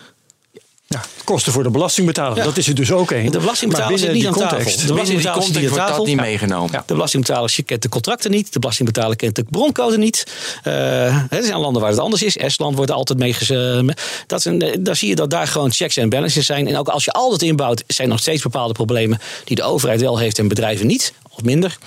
[0.90, 2.44] Ja, kosten voor de belastingbetaler, Ja.
[2.44, 3.32] dat is er dus ook één.
[3.32, 4.56] De belastingbetaler zit niet die aan tafel.
[4.58, 6.06] context- De Binnen die belastingbetaler zit niet aan wordt dat tafel.
[6.06, 6.84] niet meegenomen.
[6.86, 8.54] De belastingbetaler kent de contracten niet.
[8.54, 10.24] De belastingbetaler kent de broncode niet.
[10.64, 12.38] Eh, er zijn landen waar het anders is.
[12.38, 13.80] Estland wordt altijd mee ges- eh,
[14.28, 16.68] dat is een, eh, Daar zie je dat daar gewoon checks en balances zijn.
[16.68, 20.02] En ook als je al dat inbouwt, zijn nog steeds bepaalde problemen die de overheid
[20.02, 21.14] wel heeft en bedrijven niet.
[21.38, 21.78] Of minder.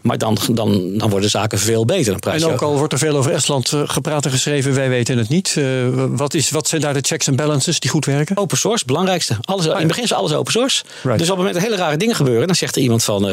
[0.00, 2.10] Maar dan, dan, dan worden zaken veel beter.
[2.10, 4.88] Dan prijs En ook al wordt er veel over Estland eh, gepraat en geschreven, wij
[4.88, 5.54] weten het niet.
[5.58, 5.64] Eh,
[6.08, 8.36] wat, is, wat zijn daar de checks en balances die goed werken?
[8.36, 9.36] Open source, belangrijkste.
[9.40, 10.84] Alles, In het begin is alles open source.
[11.02, 11.18] Right.
[11.18, 13.28] Dus op het moment dat hele rare dingen gebeuren, dan zegt er iemand van.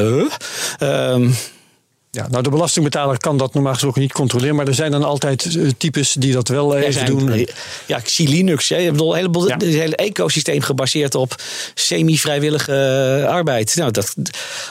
[0.77, 1.29] ehm,
[2.13, 5.55] Ja, nou, de belastingbetaler kan dat normaal gesproken niet controleren, maar er zijn dan altijd
[5.55, 7.47] eh, types die dat wel even zijn- doen.
[7.87, 8.69] Ja, ik zie Linux.
[8.69, 8.77] Hè.
[8.77, 9.53] Ik bedoel, een heleboel, Ja.
[9.53, 11.35] Het hele ecosysteem gebaseerd op
[11.73, 12.73] semi-vrijwillige
[13.23, 13.75] eh, arbeid.
[13.75, 14.13] Nou, dat,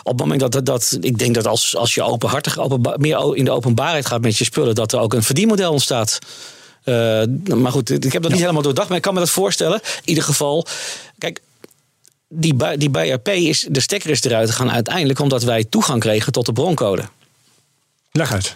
[0.03, 3.36] op het moment dat, dat, dat ik denk dat als, als je openhartig openba- meer
[3.36, 6.18] in de openbaarheid gaat met je spullen, dat er ook een verdienmodel ontstaat.
[6.84, 7.22] Eh,
[7.55, 9.80] maar goed, ik heb dat niet helemaal doordacht, maar ik kan me dat voorstellen.
[9.82, 10.66] In ieder geval,
[11.18, 11.41] kijk,
[12.28, 16.47] die, die BRP is, de stekker is eruit gegaan uiteindelijk omdat wij toegang kregen tot
[16.47, 17.03] de broncode.
[18.12, 18.54] Leg.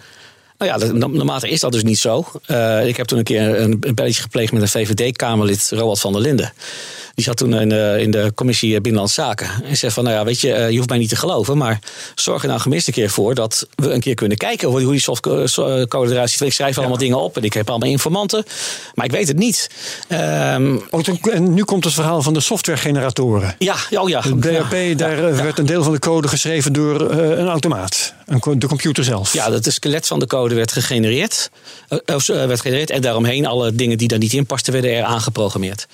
[0.59, 2.25] Nou ja, dat- naarmate is dat dus niet zo.
[2.47, 6.13] Eh, ik heb toen een keer een, een belletje gepleegd met een VVD-Kamerlid, Roald van
[6.13, 6.53] der Linden.
[7.15, 9.49] Die zat toen in de, in de commissie Binnenlandse Zaken.
[9.65, 11.59] En zei van, nou ja, weet je, eh, je hoeft mij niet te geloven...
[11.59, 11.79] maar
[12.15, 14.69] zorg er nou gemist een keer voor dat we een keer kunnen kijken...
[14.69, 16.41] hoe hoe die softcode eruit ziet.
[16.41, 18.45] Ik schrijf allemaal dingen op en ik heb allemaal informanten.
[18.95, 19.71] Maar ik weet het niet.
[20.91, 23.55] Oh, toen- en nu komt het verhaal van de softwaregeneratoren.
[23.59, 24.21] ja, oh ja.
[24.21, 28.15] De daar eh, werd een deel van de code geschreven door eh, een automaat.
[28.27, 29.33] Een, de computer zelf.
[29.33, 31.51] Ja, dat de skelet van de code werd gegenereerd.
[31.89, 34.91] Eh, of, eh, werd gegenereerd en daaromheen alle dingen die daar niet in pasten, werden
[34.91, 35.87] er aangeprogrammeerd.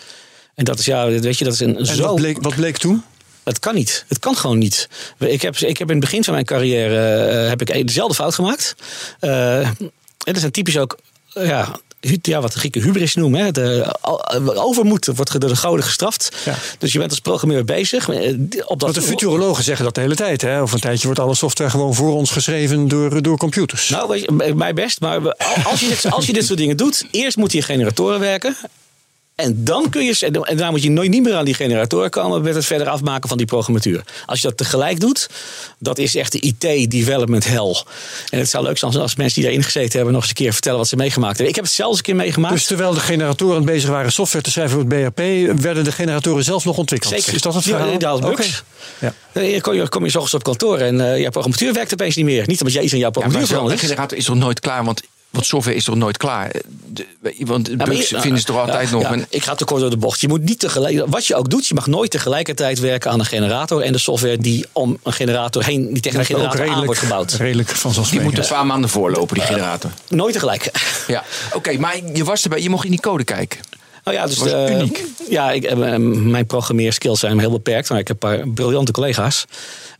[0.55, 2.03] En dat is, ja, weet je, dat is een en zo...
[2.03, 3.05] wat bleek, wat bleek toen?
[3.42, 4.05] Het kan niet.
[4.09, 4.88] Het kan gewoon niet.
[5.18, 8.34] Ik heb, ik heb in het begin van mijn carrière eh, heb ik dezelfde fout
[8.34, 8.74] gemaakt.
[9.20, 9.92] Eh, en
[10.24, 11.80] dat zijn typisch ook, ja,
[12.22, 13.40] ja, wat de Grieken hubris noemen.
[13.44, 13.51] Hè.
[13.51, 16.36] De, al- overmoed wordt door de goden gestraft.
[16.44, 16.55] Ja.
[16.78, 18.09] Dus je bent als programmeur bezig.
[18.09, 18.32] eh,
[18.64, 20.40] Op dat, Want de futurologen zeggen dat de hele tijd.
[20.42, 20.61] Hè?
[20.61, 23.88] Over een tijdje wordt alle software gewoon voor ons geschreven door, door computers.
[23.88, 25.01] Nou, weet je, mij best.
[25.01, 25.34] Maar
[25.64, 28.57] als je, dit, als je dit soort dingen doet, eerst moeten je generatoren werken.
[29.41, 32.43] En dan kun je, en daarna moet je nooit niet meer aan die generatoren komen
[32.43, 34.03] met het verder afmaken van die programmatuur.
[34.26, 35.28] Als je dat tegelijk doet,
[35.78, 37.82] dat is echt de IT-development hell.
[38.30, 40.53] En het zou leuk zijn als mensen die daarin gezeten hebben nog eens een keer
[40.53, 41.49] vertellen wat ze meegemaakt hebben.
[41.49, 42.55] Ik heb het zelfs een keer meegemaakt.
[42.55, 46.45] Dus terwijl de generatoren bezig waren software te schrijven voor het BRP, werden de generatoren
[46.45, 47.12] zelf nog ontwikkeld.
[47.14, 47.34] Zeker.
[47.34, 47.99] Is dat het Ja, verhaal?
[47.99, 48.62] dat is bugs.
[49.01, 49.12] Oké.
[49.32, 49.41] Ja.
[49.43, 52.16] Eh, kom je, kom je 's ochtends op kantoor en eh jouw programmatuur werkt opeens
[52.16, 52.45] niet meer.
[52.47, 53.88] Niet omdat jij iets aan jouw Ja, maar programmatuur zo'n veranderd is.
[53.88, 54.84] generator is toch nooit klaar?
[54.84, 56.51] Want, want software is toch nooit klaar?
[56.93, 57.07] De-
[57.39, 59.03] want Ja, bugs je- vinden ze toch altijd ja, nog.
[59.03, 59.12] ja.
[59.12, 60.20] En- ik ga te kort door de bocht.
[60.20, 63.26] Je moet niet tegelijk, wat je ook doet, je mag nooit tegelijkertijd werken aan een
[63.26, 67.01] generator en de software die om een generator heen, die tegen een generator aan wordt
[67.01, 67.33] gebouwd.
[67.33, 68.31] redelijk die vanzelfsprekend.
[68.31, 69.91] moet een paar maanden voorlopen, die generator.
[70.09, 70.70] Nooit tegelijk.
[71.07, 73.59] Ja, oké, maar je was erbij, je mocht in die code kijken.
[74.12, 75.04] Nou ja, dus was uniek.
[75.28, 79.44] Ja, ik, eh, mijn programmeerskills zijn heel beperkt, maar ik heb een paar briljante collega's.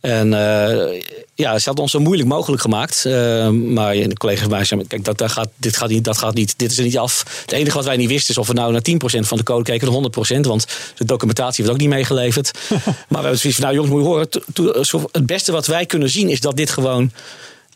[0.01, 1.01] En eh,
[1.35, 3.05] ja, ze hadden ons zo moeilijk mogelijk gemaakt.
[3.05, 6.33] Eh, maar de collega's mij zeiden, kijk, dat, dat gaat, dit gaat niet, dat gaat
[6.33, 7.41] niet, dit is er niet af.
[7.41, 9.63] Het enige wat wij niet wisten is of we nou naar 10% van de code
[9.63, 12.51] keken, of 100%, want de documentatie werd ook niet meegeleverd.
[12.69, 16.09] maar we hebben zoiets van, nou jongens, moet je horen, het beste wat wij kunnen
[16.09, 17.11] zien is dat dit gewoon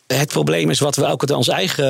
[0.08, 1.86] het probleem is wat we ook uit ons eigen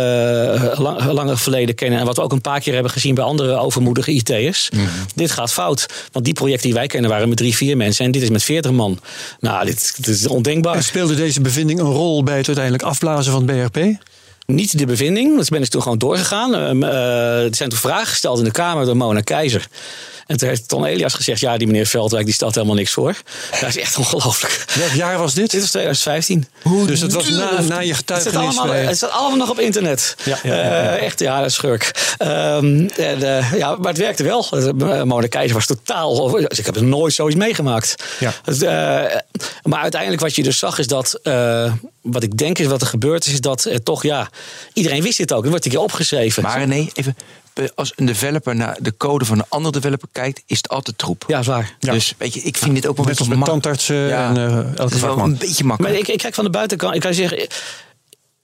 [0.61, 1.99] eh, lang- lange verleden kennen.
[1.99, 4.69] En wat we ook een paar keer hebben gezien bij andere overmoedige IT'ers.
[5.15, 5.85] Dit gaat fout.
[6.11, 8.05] Want die projecten die wij kennen waren met drie, vier mensen.
[8.05, 8.99] En dit is met veertig man.
[9.39, 10.75] Nou, dit, dit is ondenkbaar.
[10.75, 13.97] En speelde deze bevinding een rol bij het uiteindelijk afblazen van het BRP?
[14.45, 15.37] Niet de bevinding.
[15.37, 16.55] Dat ben ik toen gewoon doorgegaan.
[16.55, 19.67] Ehm, eh, er zijn toen vragen gesteld in de Kamer door Mona Keizer.
[20.25, 21.39] En toen heeft Ton Elias gezegd...
[21.39, 23.15] ja, die meneer Veldwijk die stelt helemaal niks voor.
[23.61, 24.65] Dat is echt ongelooflijk.
[24.75, 25.51] Welk jaar was dit?
[25.51, 26.47] Dit is 2015.
[26.85, 28.57] dus het was na, na je Het staat, getuigenis.
[28.57, 30.15] allemaal, het staat allemaal nog op internet.
[30.23, 30.61] Ja, ja, ja.
[30.61, 32.15] Eh, echt, ja, een schurk.
[32.17, 34.47] Ehm, en, eh, ja, maar het werkte wel.
[35.05, 36.31] Mona Keizer was totaal...
[36.47, 37.95] Dus ik heb nooit zoiets meegemaakt.
[38.19, 38.33] Ja.
[39.63, 41.19] Maar uiteindelijk wat je dus zag is dat...
[42.01, 44.29] wat ik denk is wat er gebeurd is, is dat toch ja...
[44.73, 45.43] Iedereen wist dit ook.
[45.43, 46.43] Er wordt een keer opgeschreven.
[46.43, 47.15] Maar nee, even.
[47.75, 51.23] Als een developer naar de code van een ander developer kijkt, is het altijd troep.
[51.27, 51.75] ja, is waar.
[51.79, 51.91] Ja.
[51.91, 54.29] Dus weet je, ik vind dit ook wel Net als best met mak- tandartsen Ja,
[54.29, 56.07] en eh, het is wel een beetje Maar makkelijk.
[56.07, 56.95] ik, ik kijk van de buitenkant.
[56.95, 57.47] Ik kan je zeggen,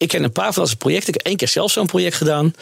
[0.02, 1.08] ik ken een paar van dat soort projecten.
[1.08, 2.54] Ik heb één keer zelf zo'n project gedaan.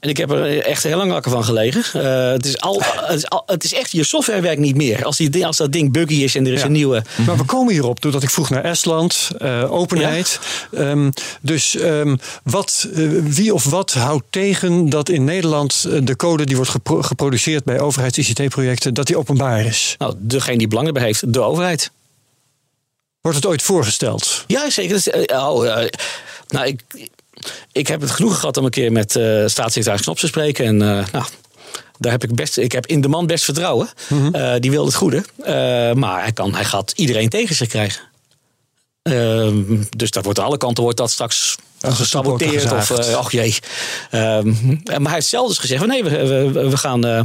[0.00, 2.02] En ik heb er echt heel lang wakker van gelegen.
[2.02, 5.04] Eh, het, is al, het, is al, het is echt, je software werkt niet meer.
[5.04, 6.66] Als, die, als dat ding buggy is en er is Ja.
[6.66, 7.02] een nieuwe...
[7.26, 10.40] Maar we komen hierop doordat ik vroeg naar Estland, eh, openheid.
[10.72, 11.10] Ehm,
[11.40, 16.56] dus ehm, wat, eh, wie of wat houdt tegen dat in Nederland de code die
[16.56, 19.94] wordt gepro- geproduceerd bij overheids-ICT-projecten, dat die openbaar is?
[19.98, 21.90] Nou, degene die belang bij heeft, de overheid.
[23.20, 24.44] Wordt het ooit voorgesteld?
[24.46, 25.08] Ja, zeker.
[25.08, 25.84] Eh, oh,
[26.50, 26.80] nou, ik,
[27.72, 30.64] ik heb het genoegen gehad om een keer met eh staatssecretaris Knops te spreken.
[30.64, 31.24] En eh, nou,
[31.98, 33.88] Daar heb ik best, ik heb in de man best vertrouwen.
[34.32, 35.24] Eh, die wil het goede.
[35.94, 38.02] Maar hij, kan, hij gaat iedereen tegen zich krijgen.
[39.02, 39.62] Ehm,
[39.96, 42.72] dus dat wordt aan alle kanten wordt dat straks gesaboteerd.
[42.72, 43.56] Of, ach jee.
[44.10, 44.48] Ehm,
[44.84, 47.22] maar hij heeft zelf dus gezegd: nee, we, we, we gaan, eh,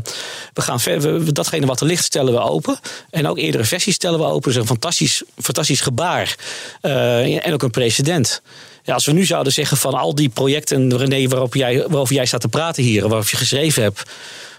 [0.53, 2.79] we gaan ver, we- datgene wat er ligt stellen we open.
[3.09, 4.51] En ook eerdere versies stellen we open.
[4.51, 6.35] Dus een fantastisch, fantastisch gebaar.
[6.81, 8.41] En ook een precedent.
[8.85, 12.25] Ja, als we nu zouden zeggen van al die projecten, René, waarop jij, waarover jij
[12.25, 14.03] staat te praten hier, waarover je geschreven hebt.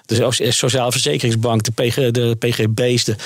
[0.07, 3.17] De Sociale Verzekeringsbank, de, PG, de PGB's, de,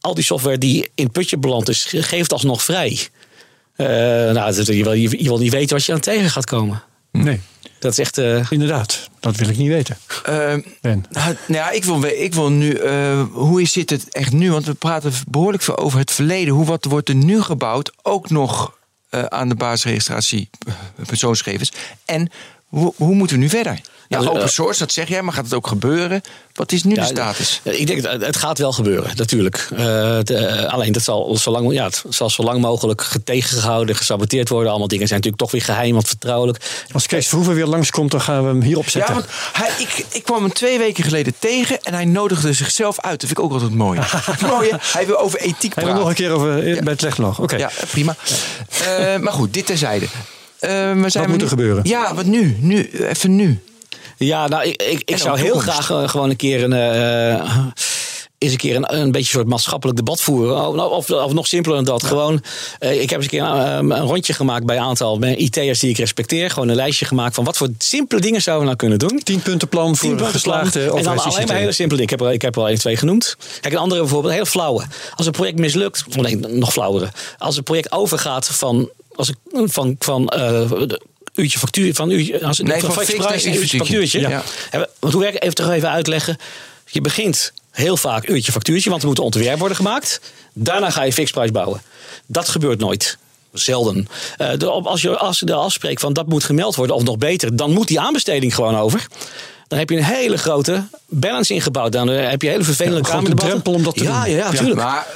[0.00, 2.98] al die software die in het putje beland is, geeft alsnog vrij.
[3.76, 6.82] Eh, nou, je, wil, je, wil niet weten wat je aan tegen gaat komen.
[7.12, 7.40] Nee,
[7.78, 8.18] Dat is echt.
[8.18, 9.08] eh, inderdaad.
[9.20, 9.96] Dat wil ik niet weten.
[10.24, 11.04] Eh, Ben.
[11.10, 12.72] Nou, nou ja, ik wil, ik wil nu.
[12.72, 14.50] eh, hoe zit het echt nu?
[14.52, 16.54] Want we praten behoorlijk veel over het verleden.
[16.54, 17.92] Hoe wat wordt er nu gebouwd?
[18.02, 18.76] Ook nog
[19.10, 20.74] aan de basisregistratie eh,
[21.06, 21.72] persoonsgegevens.
[22.04, 22.30] En
[22.68, 23.80] hoe, hoe moeten we nu verder?
[24.08, 26.20] Ja, Nou, open eh, source, dat zeg jij, maar gaat het ook gebeuren?
[26.52, 27.60] Wat is nu de Ja, status?
[27.64, 29.68] Ik denk dat het gaat wel gebeuren, natuurlijk.
[29.72, 29.78] Eh,
[30.22, 34.68] de- alleen dat zal zo lang, ja, het zal zo lang mogelijk tegengehouden, gesaboteerd worden.
[34.70, 36.84] Allemaal dingen zijn natuurlijk toch weer geheim, want vertrouwelijk.
[36.92, 39.14] Als Kees Verhoeven weer langskomt, dan gaan we hem hier Ja, opzetten.
[39.14, 43.20] want hij, ik, ik kwam hem twee weken geleden tegen en hij nodigde zichzelf uit.
[43.20, 44.00] Dat vind ik ook altijd mooi.
[44.46, 44.70] mooi?
[44.80, 45.92] Hij wil over ethiek Hij praten.
[45.92, 47.38] wil nog een keer over eh, bij het legloog.
[47.40, 47.56] Oké.
[47.56, 48.16] Ja, prima.
[48.86, 50.06] Eh, maar goed, dit terzijde.
[50.60, 51.84] Eh, we zijn we moet nu- er gebeuren?
[51.84, 52.56] Ja, wat nu?
[52.60, 53.58] nu even nu.
[54.16, 56.72] Ja, nou, ik, ik, zou heel graag eh, gewoon een keer een.
[56.72, 57.66] eh,
[58.38, 60.66] eens een keer een, een beetje een soort maatschappelijk debat voeren.
[60.66, 62.04] Of, of, of nog simpeler dan dat.
[62.04, 62.42] Gewoon,
[62.78, 65.90] eh, ik heb eens een keer een, een rondje gemaakt bij een aantal IT'ers die
[65.90, 66.50] ik respecteer.
[66.50, 69.22] Gewoon een lijstje gemaakt van wat voor simpele dingen zouden we nou kunnen doen.
[69.22, 72.02] Tien puntenplan voor Tien geslaagde En dan alleen maar hele simpele dingen.
[72.02, 73.36] Ik heb er, ik heb er al één, twee genoemd.
[73.60, 74.84] Kijk, een andere bijvoorbeeld, heel flauwe.
[75.14, 77.08] Als een project mislukt, of nee, nog flauwere.
[77.38, 80.70] Als een project overgaat van, als ik, van, van eh,
[81.34, 83.78] uurtje factuur, van uurtje, als, Nee, van van en uurtje factuurtje.
[83.78, 84.20] factuurtje.
[84.20, 84.28] Ja.
[84.70, 84.86] Ja.
[84.98, 86.36] Want hoe werkt, even toch even uitleggen.
[86.86, 90.20] Je begint heel vaak uurtje factuurtje, want er moet een ontwerp worden gemaakt.
[90.52, 91.82] Daarna ga je fixed price bouwen.
[92.26, 93.18] Dat gebeurt nooit.
[93.52, 94.08] Zelden.
[94.36, 97.18] Eh, de- als je als je de afspreekt van dat moet gemeld worden, of nog
[97.18, 99.06] beter, dan moet die aanbesteding gewoon over.
[99.68, 101.92] Dan heb je een hele grote balance ingebouwd.
[101.92, 103.48] Dan eh, heb je hele vervelende Ja, kamerdebatten.
[103.48, 104.30] drempel om dat te ja, doen.
[104.30, 104.50] Ja, ja, Ja.
[104.50, 104.80] natuurlijk.
[104.80, 105.06] Maar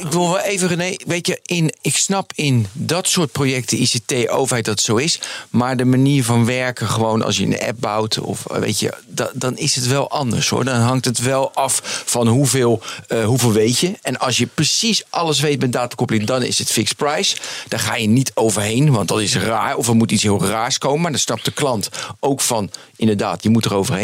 [0.00, 4.28] ik wil wel even, René, weet je, in, ik snap in dat soort projecten, ICT,
[4.28, 5.20] overheid, dat het zo is.
[5.50, 8.92] Maar de manier van werken, gewoon als je een app bouwt, of eh, weet je,
[9.06, 10.64] da- dan is het wel anders hoor.
[10.64, 13.92] Dan hangt het wel af van hoeveel, eh, hoeveel weet je.
[14.02, 17.36] En als je precies alles weet met datakoppeling, dan is het fixed price.
[17.68, 19.76] Daar ga je niet overheen, want dat is raar.
[19.76, 21.00] Of er moet iets heel raars komen.
[21.00, 21.88] Maar dan snapt de klant
[22.20, 23.94] ook van, inderdaad, je moet er overheen.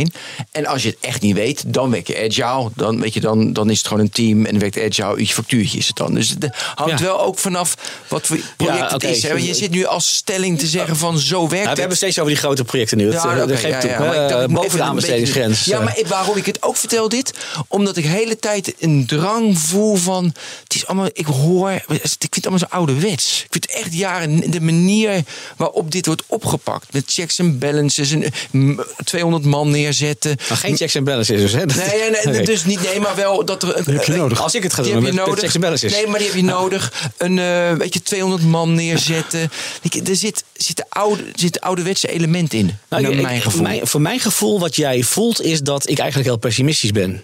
[0.50, 2.70] En als je het echt niet weet, dan werk je agile.
[2.74, 5.18] Dan, weet je, dan, dan is het gewoon een team en dan werkt agile.
[5.18, 6.14] Uurtje factuurtje is het dan.
[6.14, 7.04] Dus het hangt Ja.
[7.04, 7.74] wel ook vanaf
[8.08, 9.22] wat voor project Ja, het is.
[9.22, 9.28] Hè?
[9.32, 11.78] Want je zit nu als stelling te zeggen van zo werkt Ja, we het.
[11.78, 13.04] hebben steeds over die grote projecten nu.
[13.10, 13.90] Dat, Ja, eh, oké, dat geef ik ja, toe.
[13.90, 15.64] ja, maar ik Eh, boven de aanbestedingsgrens.
[15.64, 15.84] Ja, eh.
[15.84, 17.32] maar ik- waarom ik het ook vertel dit?
[17.68, 20.24] Omdat ik de hele tijd een drang voel van...
[20.62, 21.70] Het is allemaal, ik hoor...
[21.70, 23.42] Ik vind het allemaal zo ouderwets.
[23.44, 24.50] Ik vind het echt jaren...
[24.50, 25.22] De manier
[25.56, 26.92] waarop dit wordt opgepakt.
[26.92, 28.10] Met checks en balances.
[28.10, 30.36] En mm, 200 man neerzetten.
[30.48, 31.64] Maar geen checks en balances dus, hè?
[31.64, 32.82] Nee, nee, dus niet.
[32.82, 33.84] Nee, maar wel dat er.
[33.84, 34.42] Die heb je nodig.
[34.42, 35.38] Als ik het ga Die doen, heb je nodig.
[35.38, 35.92] checks en balances.
[35.92, 37.10] Nee, maar die heb je nodig.
[37.16, 39.50] Een, eh, weet je, 200 man neerzetten.
[39.82, 42.78] Je, er zit, zit, oude, zit ouderwetse element in.
[42.88, 43.62] Nou, naar ik- mijn ik- gevoel.
[43.62, 47.22] mijn- voor mijn gevoel, wat jij voelt, is dat ik eigenlijk heel pessimistisch ben.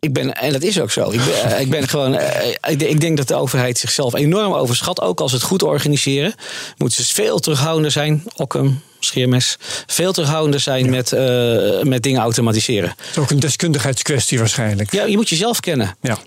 [0.00, 1.10] Ik ben, en dat is ook zo.
[1.10, 2.14] Ik ben, eh, ik ben gewoon.
[2.14, 5.00] eh, ik, denk- dat de overheid zichzelf enorm overschat.
[5.00, 6.34] Ook als ze het goed organiseren.
[6.76, 8.22] Moeten ze veel terughoudender zijn.
[8.36, 9.56] Ook een scheermes.
[9.86, 12.88] Veel terughoudender zijn met, eh, met dingen automatiseren.
[12.96, 14.92] Het is ook een deskundigheidskwestie waarschijnlijk.
[14.92, 15.96] Ja, je moet jezelf kennen.
[16.00, 16.18] Ja.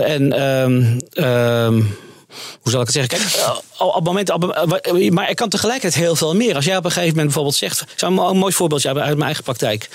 [0.00, 1.82] En ehm, ehm,
[2.60, 3.18] hoe zal ik het zeggen?
[3.18, 6.54] Kijk, eh, op het moment, op, eh, maar ik kan tegelijkertijd heel veel meer.
[6.54, 9.04] Als jij op een gegeven moment bijvoorbeeld zegt, zou een mo- een mooi voorbeeldje hebben
[9.04, 9.88] uit mijn eigen praktijk.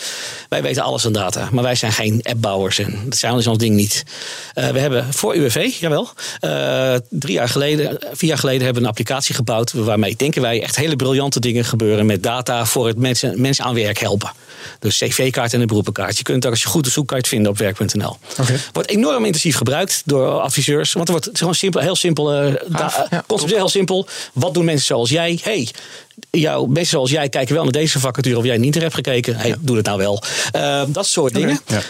[0.50, 3.58] Wij weten alles aan data, maar wij zijn geen appbouwers en dat zijn ons ons
[3.58, 4.04] ding niet.
[4.54, 6.10] Eh, we hebben voor UWV, jawel,
[6.40, 10.62] eh, drie jaar geleden, vier jaar geleden hebben we een applicatie gebouwd waarmee denken wij
[10.64, 14.32] echt hele briljante dingen gebeuren met data voor het mensen, mensen aan werk helpen.
[14.80, 16.18] Dus cv-kaart en een beroepenkaart.
[16.18, 18.18] Je kunt ook als je goed zoekt, kan je het vinden op werk.nl.
[18.40, 18.60] Oké.
[18.74, 20.94] Wordt enorm intensief gebruikt door adviseurs.
[20.94, 22.29] Want er wordt het is gewoon simpel, heel simpel.
[22.34, 24.08] Eh da- Gaaf, ja, conceptueel heel simpel.
[24.34, 25.40] Wat doen mensen zoals jij?
[25.44, 25.68] Hey,
[26.32, 29.36] jouw mensen zoals jij kijken wel naar deze vacature of jij niet er hebt gekeken.
[29.36, 30.24] Hey, doe het nou wel.
[30.52, 31.60] Eh, dat soort dingen.
[31.68, 31.82] ja.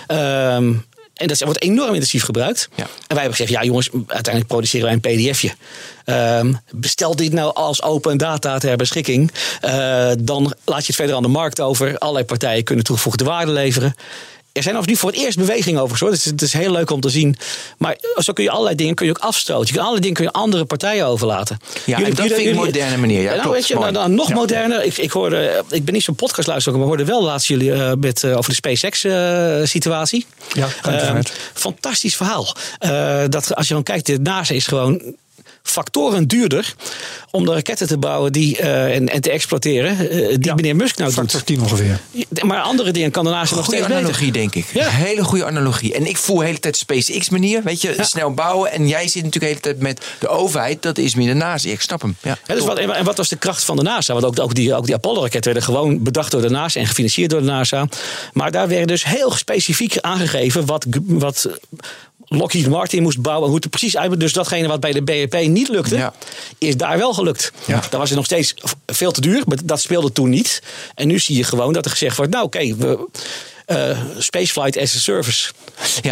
[0.56, 0.74] Ehm,
[1.14, 2.70] en dat wordt enorm intensief gebruikt.
[2.76, 2.84] Ja.
[2.84, 5.52] En wij hebben gezegd, ja jongens, uiteindelijk produceren wij een pdfje.
[6.06, 9.32] Ehm, bestel dit nou als open data ter beschikking.
[9.62, 11.98] Eh, dan laat je het verder aan de markt over.
[11.98, 13.96] Allerlei partijen kunnen toegevoegde waarde leveren.
[14.60, 16.00] Er zijn nu voor het eerst bewegingen over.
[16.00, 16.10] Hoor.
[16.10, 17.36] Dus het is heel leuk om te zien.
[17.78, 19.68] Maar zo kun je allerlei dingen kun je ook afstoten.
[19.68, 21.60] Je kan allerlei dingen kun je andere partijen overlaten.
[21.86, 23.22] Ja, en dat vind ik een moderne manier.
[23.22, 24.84] Ja, nou, klopt, weet je, nou, dan nog moderner.
[24.84, 28.24] Ik, ik, hoorde, ik ben niet zo'n podcastluisteraar, maar hoorde wel laatst jullie eh, met,
[28.24, 30.26] eh, over de SpaceX-situatie.
[30.54, 31.32] Ja, uiteraard.
[31.54, 32.56] fantastisch verhaal.
[32.80, 35.16] Eh, dat als je dan kijkt, de NASA is gewoon
[35.64, 36.74] factoren duurder
[37.32, 40.10] om de raketten te bouwen die, eh, en, en te exploiteren.
[40.10, 41.46] eh, die Ja, meneer Musk nou Factor doet.
[41.46, 42.00] 10 ongeveer.
[42.46, 44.10] Maar andere dingen kan de NASA nog Goede steeds beter.
[44.10, 44.66] analogie, denk ik.
[44.74, 44.90] Ja.
[44.90, 45.94] Hele goede analogie.
[45.94, 47.64] En ik voel de hele tijd SpaceX-manier.
[47.64, 48.04] Weet je, Ja.
[48.04, 48.72] snel bouwen.
[48.72, 50.82] En jij zit natuurlijk de hele tijd met de overheid.
[50.82, 51.66] Dat is meer de naast.
[51.66, 52.16] Ik snap hem.
[52.22, 54.14] Ja, Ja, dus wat, en wat was de kracht van de NASA?
[54.14, 57.30] Want ook, ook die, ook die Apollo-raketten werden gewoon bedacht door de NASA en gefinancierd
[57.30, 57.88] door de NASA.
[58.34, 61.48] Maar daar werd dus heel specifiek aangegeven wat, wat
[62.30, 64.20] Lockheed Martin moest bouwen, hoe het er precies uit.
[64.20, 66.14] Dus datgene wat bij de BEP niet lukte, Ja.
[66.58, 67.52] is daar wel gelukt.
[67.66, 67.82] Ja.
[67.90, 68.54] Dan was het nog steeds
[68.86, 70.62] veel te duur, maar dat speelde toen niet.
[70.96, 73.08] En nu zie je gewoon dat er gezegd wordt, nou oké, we...
[73.70, 75.52] eh, spaceflight as a service.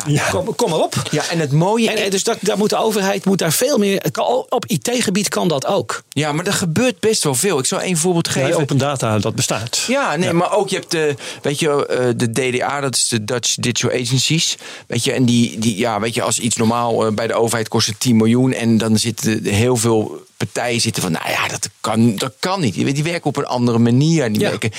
[0.08, 0.30] Ja.
[0.30, 0.96] Kom, kom maar op.
[1.12, 1.90] Ja, en het mooie...
[1.90, 4.06] En, en dus dat, daar moet de overheid moet daar veel meer.
[4.50, 6.04] Op IT-gebied kan dat ook.
[6.10, 7.60] Ja, maar er gebeurt best wel veel.
[7.60, 8.50] Ik zal één voorbeeld geven.
[8.50, 9.84] Ja, open data, dat bestaat.
[9.88, 13.24] Ja, nee, maar ook je hebt de, weet je, eh, de DDA, dat is de
[13.24, 14.58] Dutch Digital Agencies.
[14.88, 17.68] Weet je, en die, die ja, weet je, als iets normaal eh, bij de overheid
[17.68, 18.54] kost het 10 miljoen.
[18.54, 22.60] En dan zitten er heel veel partijen zitten van, nou ja, dat kan, dat kan
[22.60, 22.74] niet.
[22.74, 24.32] Die, die werken op een andere manier.
[24.32, 24.50] Die Ja.
[24.50, 24.72] werken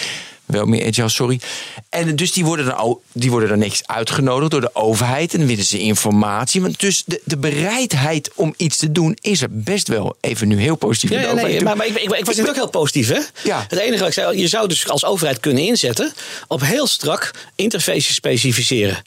[0.48, 1.40] wel meer agile, sorry.
[1.88, 5.32] En dus die worden dan, die worden dan niks uitgenodigd door de overheid.
[5.32, 6.60] En dan willen ze informatie.
[6.60, 10.16] Want dus de, de bereidheid om iets te doen is er best wel.
[10.20, 11.10] Even nu heel positief.
[11.10, 11.64] in Ja, de ja, nee, overheid.
[11.64, 13.08] maar, maar ik, ik, ik was net ook heel positief.
[13.08, 13.20] Hè?
[13.44, 13.66] Ja.
[13.68, 16.12] Het enige wat ik zei, je zou dus als overheid kunnen inzetten
[16.46, 19.02] op heel strak interfaces specificeren.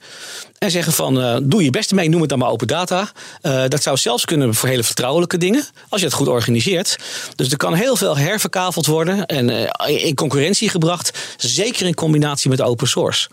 [0.62, 3.12] En zeggen van, eh, doe je best mee, noem het dan maar open data.
[3.41, 6.95] Eh, dat zou zelfs kunnen voor hele vertrouwelijke dingen, als je het goed organiseert.
[7.36, 11.12] Dus er kan heel veel herverkaveld worden en eh, in concurrentie gebracht.
[11.38, 13.30] Zeker in combinatie met open source.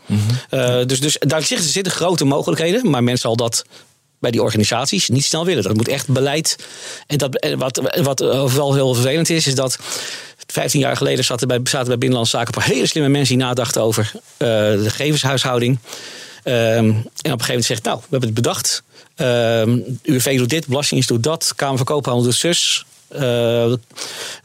[0.50, 3.64] Eh, dus, dus daar zitten, zitten grote mogelijkheden, maar men zal dat
[4.20, 5.62] bij die organisaties niet snel willen.
[5.62, 6.56] Dat moet echt beleid.
[7.06, 8.20] En dat, en wat, wat
[8.52, 9.78] wel heel vervelend is, is dat
[10.46, 13.44] 15 jaar geleden zaten bij, zaten bij Binnenlandse Zaken een paar hele slimme mensen die
[13.44, 15.78] nadachten over de gegevenshuishouding.
[16.48, 18.82] Ehm, en op een gegeven moment zegt, nou, we hebben het bedacht.
[19.14, 22.84] Ehm UWV doet dit, Belastingdienst doet dat, Kamer van Koophandel doet zus.
[23.08, 23.78] eh, de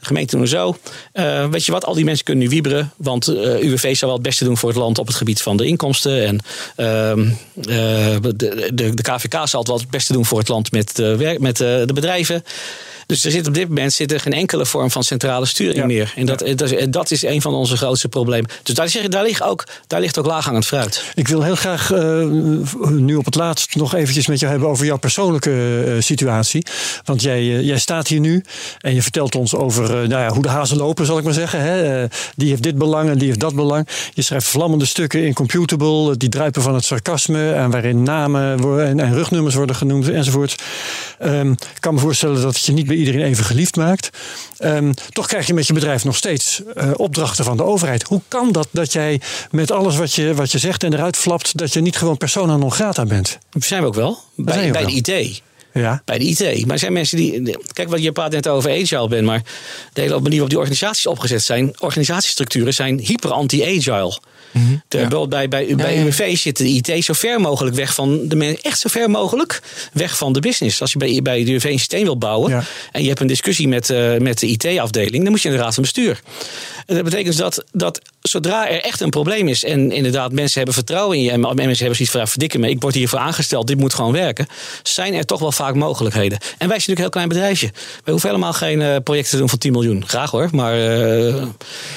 [0.00, 0.76] gemeente doen zo.
[1.12, 2.92] Eh, weet je wat, al die mensen kunnen nu wieberen.
[2.96, 5.56] Want eh, UWV zou wel het beste doen voor het land op het gebied van
[5.56, 6.26] de inkomsten.
[6.26, 6.40] En
[6.76, 10.72] ehm, eh, de, de, de KVK zal het wel het beste doen voor het land
[10.72, 12.44] met, de met de bedrijven.
[13.06, 15.86] Dus er zit op dit moment zit er geen enkele vorm van centrale sturing Ja.
[15.86, 16.12] meer.
[16.16, 18.50] En dat, dat, is, dat is een van onze grootste problemen.
[18.62, 21.04] Dus daar, zeg, daar, ligt, ook, daar ligt ook laaghangend fruit.
[21.14, 22.24] Ik wil heel graag eh,
[22.90, 26.66] nu op het laatst nog eventjes met jou hebben over jouw persoonlijke eh, situatie.
[27.04, 28.44] Want jij, eh, jij staat hier nu
[28.80, 31.32] en je vertelt ons over eh, nou ja, hoe de hazen lopen, zal ik maar
[31.32, 31.60] zeggen.
[31.60, 32.02] Hè?
[32.02, 33.88] Eh, die heeft dit belang en die heeft dat belang.
[34.14, 38.58] Je schrijft vlammende stukken in Computable, eh, die druipen van het sarcasme en waarin namen
[38.98, 40.62] en rugnummers worden genoemd enzovoort.
[41.18, 44.10] Ehm, ik kan me voorstellen dat het je niet iedereen even geliefd maakt.
[44.58, 48.02] Ehm, toch krijg je met je bedrijf nog steeds eh, opdrachten van de overheid.
[48.02, 49.20] Hoe kan dat dat jij
[49.50, 52.56] met alles wat je, wat je zegt en eruit flapt, dat je niet gewoon persona
[52.56, 53.38] non grata bent?
[53.50, 54.18] Dat zijn we ook wel.
[54.34, 55.02] Bij, bij wel.
[55.04, 55.42] de IT.
[55.74, 56.02] Ja.
[56.04, 56.40] Bij de IT.
[56.40, 57.56] Maar er zijn mensen die.
[57.72, 59.24] Kijk, wat je praat net over agile bent.
[59.26, 59.42] Maar
[59.92, 61.74] de hele manier waarop die organisaties opgezet zijn.
[61.78, 64.18] Organisatiestructuren zijn hyper anti-agile.
[64.88, 66.02] Terwijl bij, bij, bij ja.
[66.02, 68.62] UWV zit de IT zo ver mogelijk weg van de mensen.
[68.62, 69.62] Echt zo ver mogelijk
[69.92, 70.80] weg van de business.
[70.80, 72.50] Als je bij, bij de UWV een systeem wil bouwen.
[72.50, 72.64] Ja.
[72.92, 75.22] En je hebt een discussie met, eh, met de IT-afdeling.
[75.22, 76.20] Dan moet je in de raad van bestuur.
[76.86, 79.64] En dat betekent dus dat, dat zodra er echt een probleem is.
[79.64, 81.30] En inderdaad mensen hebben vertrouwen in je.
[81.30, 82.68] En mensen hebben zoiets van ja, verdikken me.
[82.68, 83.66] Ik word hiervoor aangesteld.
[83.66, 84.46] Dit moet gewoon werken.
[84.82, 86.38] Zijn er toch wel vaak mogelijkheden.
[86.38, 87.70] En wij zijn natuurlijk een heel klein bedrijfje.
[88.04, 90.04] We hoeven helemaal geen eh, projecten te doen van 10 miljoen.
[90.06, 90.48] Graag hoor.
[90.52, 91.42] Maar eh,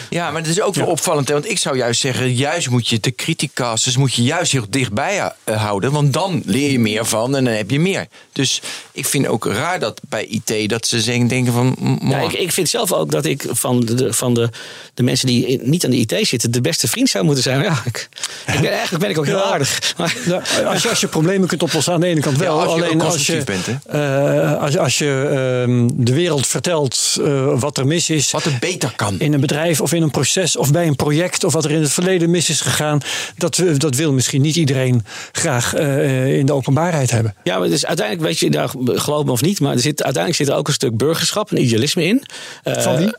[0.10, 1.28] Ja, maar het is ook wel opvallend.
[1.28, 1.34] Hè?
[1.34, 5.32] Want ik zou juist zeggen, juist moet je de criticasters moet je juist heel dichtbij
[5.44, 5.92] eh, houden.
[5.92, 8.08] Want dan leer je meer van en dan heb je meer.
[8.32, 8.62] Dus
[8.92, 11.76] ik vind ook raar dat bij IT dat ze denken van...
[12.02, 14.50] Ja, ik, ik vind zelf ook dat ik van de, van de,
[14.94, 17.62] de mensen die in- niet aan de IT zitten, de beste vriend zou moeten zijn.
[17.64, 18.10] Ja, ik,
[18.54, 19.44] ik ben, eigenlijk ben ik ook heel Ja.
[19.44, 19.94] aardig.
[19.98, 22.58] Maar, Nou, als, je, als je problemen kunt oplossen aan de ene kant wel.
[22.58, 25.28] Ja, als je alleen als je, bent, eh, als, je- als je
[25.66, 28.32] ehm, de wereld vertelt eh, wat er mis is.
[28.32, 29.20] wat het beter kan.
[29.20, 31.82] in een bedrijf of in een proces of bij een project of wat er in
[31.82, 33.00] het verleden mis is gegaan.
[33.38, 37.36] Dat, dat wil misschien niet iedereen graag eh, in de openbaarheid hebben.
[37.44, 40.44] Ja, maar dus uiteindelijk, weet je, daar geloof me of niet, maar er zit, uiteindelijk
[40.44, 42.24] zit er ook een stuk burgerschap en idealisme in.
[42.64, 43.16] Eh, Van wie?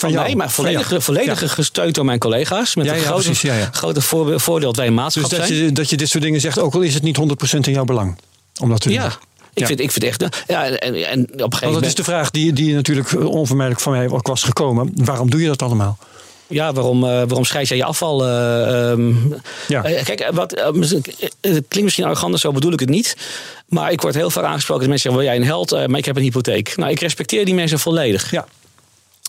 [0.00, 0.24] Van jou?
[0.24, 1.02] mij, maar volledig, jou.
[1.02, 1.46] volledig Ja.
[1.46, 2.74] gesteund door mijn collega's.
[2.74, 5.64] Met Ja, een ja, grote, precies, voordeel dat wij een maatschap Dus dat zijn.
[5.64, 7.22] je, dat je dit soort dingen zegt, ook al is het niet 100%
[7.66, 8.18] in jouw belang.
[8.60, 8.96] Om dat te doen.
[8.98, 9.12] ja,
[9.54, 9.66] ik.
[9.66, 10.44] Vind, ik vind echt.
[10.46, 11.84] Ja, en, en op een gegeven Want dat moment.
[11.86, 14.90] is de vraag die, die natuurlijk onvermijdelijk van mij ook was gekomen.
[14.94, 15.98] Waarom doe je dat allemaal?
[16.46, 18.26] ja, waarom, eh, waarom scheid jij je afval?
[18.26, 19.12] eh, ehm,
[19.68, 19.84] Ja.
[19.84, 23.16] eh, kijk, wat, het klinkt misschien arrogant, zo bedoel ik het niet.
[23.68, 25.88] Maar ik word heel vaak aangesproken dat mensen zeggen: Wil jij een held?
[25.88, 26.76] Maar ik heb een hypotheek.
[26.76, 28.30] Nou, ik respecteer die mensen volledig.
[28.30, 28.46] Ja,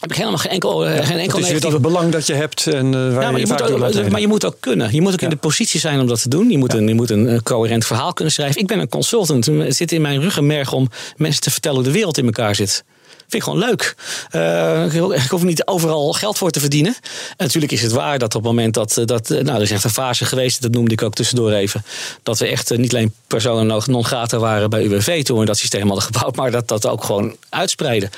[0.02, 2.68] Heb ik helemaal geen enkel, eh, geen enkel het is dat belang dat je hebt
[2.68, 4.94] en eh, waar ja, maar, je, moet ook, maar je moet ook kunnen.
[4.94, 6.50] Je moet ook in de positie zijn om dat te doen.
[6.50, 8.62] Je moet, een, je moet een, eh, coherent verhaal kunnen schrijven.
[8.62, 9.46] Ik ben een consultant.
[9.46, 12.84] Het zit in mijn ruggenmerg om mensen te vertellen hoe de wereld in elkaar zit.
[13.28, 13.96] Vind ik gewoon leuk.
[14.30, 16.96] Eh, ik ho- ik hoef niet overal geld voor te verdienen.
[17.30, 18.98] En natuurlijk is het waar dat op het moment dat.
[18.98, 21.52] eh, dat eh, nou, er is echt een fase geweest, dat noemde ik ook tussendoor
[21.52, 21.84] even.
[22.24, 25.58] Dat we echt eh, niet alleen personen non grata waren bij UWV toen we dat
[25.58, 26.36] systeem hadden gebouwd.
[26.36, 28.10] Maar dat dat ook gewoon uitspreiden.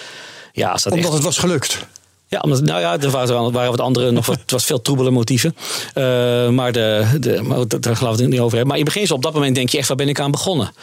[0.56, 1.86] Ja, als dat Omdat echt het was gelukt.
[2.28, 5.56] ja, omdat, nou ja, er waren, wat andere, nog wat, het was veel troebele motieven.
[5.94, 8.68] Eh, maar de, de, maar dat- daar we het niet over hebben.
[8.68, 10.74] Maar in beginsel, op dat moment denk je echt, waar ben ik aan begonnen?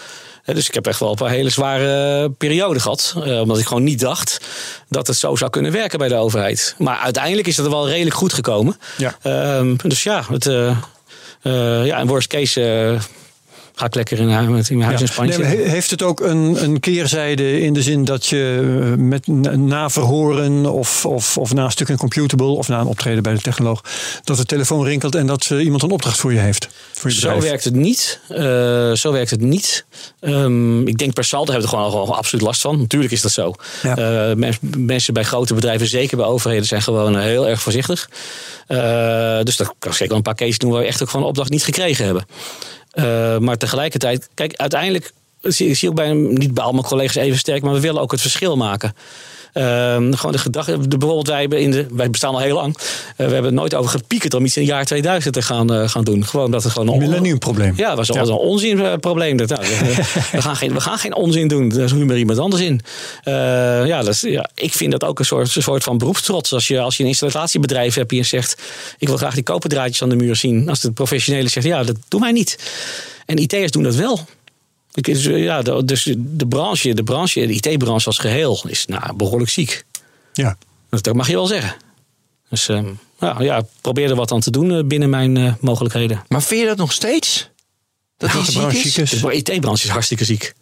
[0.45, 3.14] Dus ik heb echt wel een paar hele zware perioden gehad.
[3.25, 4.41] eh, omdat ik gewoon niet dacht
[4.89, 6.75] dat het zo zou kunnen werken bij de overheid.
[6.79, 8.77] Maar uiteindelijk is het er wel redelijk goed gekomen.
[8.97, 9.16] Ja.
[9.23, 10.77] Ehm, dus ja, het, eh,
[11.87, 12.97] ja, in worst case
[13.81, 14.99] ga ik lekker in, huis Ja.
[14.99, 15.39] in Spanje.
[15.39, 19.91] Nee, heeft het ook een, een keerzijde in de zin dat je eh, met, na-
[19.91, 23.41] verhoren of, of, of na een stuk in computable of na een optreden bij de
[23.41, 23.85] technoloog,
[24.24, 26.68] dat de telefoon rinkelt en dat eh, iemand een opdracht voor je heeft?
[26.93, 28.20] Voor je Zo werkt het niet.
[28.28, 29.85] Eh, zo werkt het niet.
[30.85, 32.78] Ik denk per saldo hebben we er gewoon, gewoon absoluut last van.
[32.78, 33.55] Natuurlijk is dat zo.
[33.83, 33.97] Ja.
[34.31, 38.11] Eh, mens- mensen bij grote bedrijven, zeker bij overheden, zijn gewoon eh, heel erg voorzichtig.
[38.66, 41.22] Eh, dus dat kan zeker wel een paar cases doen waar we echt ook gewoon
[41.22, 42.24] een opdracht niet gekregen hebben.
[42.91, 47.38] Eh, maar tegelijkertijd, kijk, uiteindelijk zie ik ook bij, niet bij al mijn collega's even
[47.38, 48.95] sterk, maar we willen ook het verschil maken.
[49.53, 52.76] Ehm, gewoon de gedachte, de, bijvoorbeeld wij, in de, wij bestaan al heel lang.
[52.76, 55.72] Eh, we hebben er nooit over gepiekerd om iets in het jaar 2000 te gaan,
[55.74, 56.26] eh, gaan doen.
[56.26, 57.72] Gewoon dat het gewoon Een millenniumprobleem.
[57.76, 58.12] ja, dat was Ja.
[58.20, 59.36] altijd een onzinprobleem.
[59.36, 59.62] Dat, nou,
[60.32, 61.68] we, gaan geen, we gaan geen onzin doen.
[61.68, 62.80] Daar is maar iemand anders in.
[63.22, 63.32] Eh,
[63.86, 66.53] ja, dat is, ja, ik vind dat ook een soort, een soort van beroepstrots.
[66.53, 68.62] Als je, als je een installatiebedrijf hebt en zegt...
[68.98, 70.68] ik wil graag die koperdraadjes aan de muur zien.
[70.68, 72.59] Als de professionele zegt, ja, dat doen wij niet.
[73.26, 74.20] En IT'ers doen dat wel.
[74.95, 78.86] Ik- dus, eh, Ja, de- dus de branche, de, branche, de IT-branche als geheel is
[78.86, 79.84] nou, behoorlijk ziek.
[80.32, 80.57] Ja.
[80.91, 81.74] Dat mag je wel zeggen.
[82.49, 82.86] Dus ehm,
[83.20, 86.22] ja, ja, probeer er wat aan te doen eh, binnen mijn eh, mogelijkheden.
[86.28, 87.49] Maar vind je dat nog steeds?
[88.16, 88.93] Dat die de branche ziek is?
[88.93, 89.43] ziek is.
[89.45, 90.55] De IT-branche is hartstikke ziek.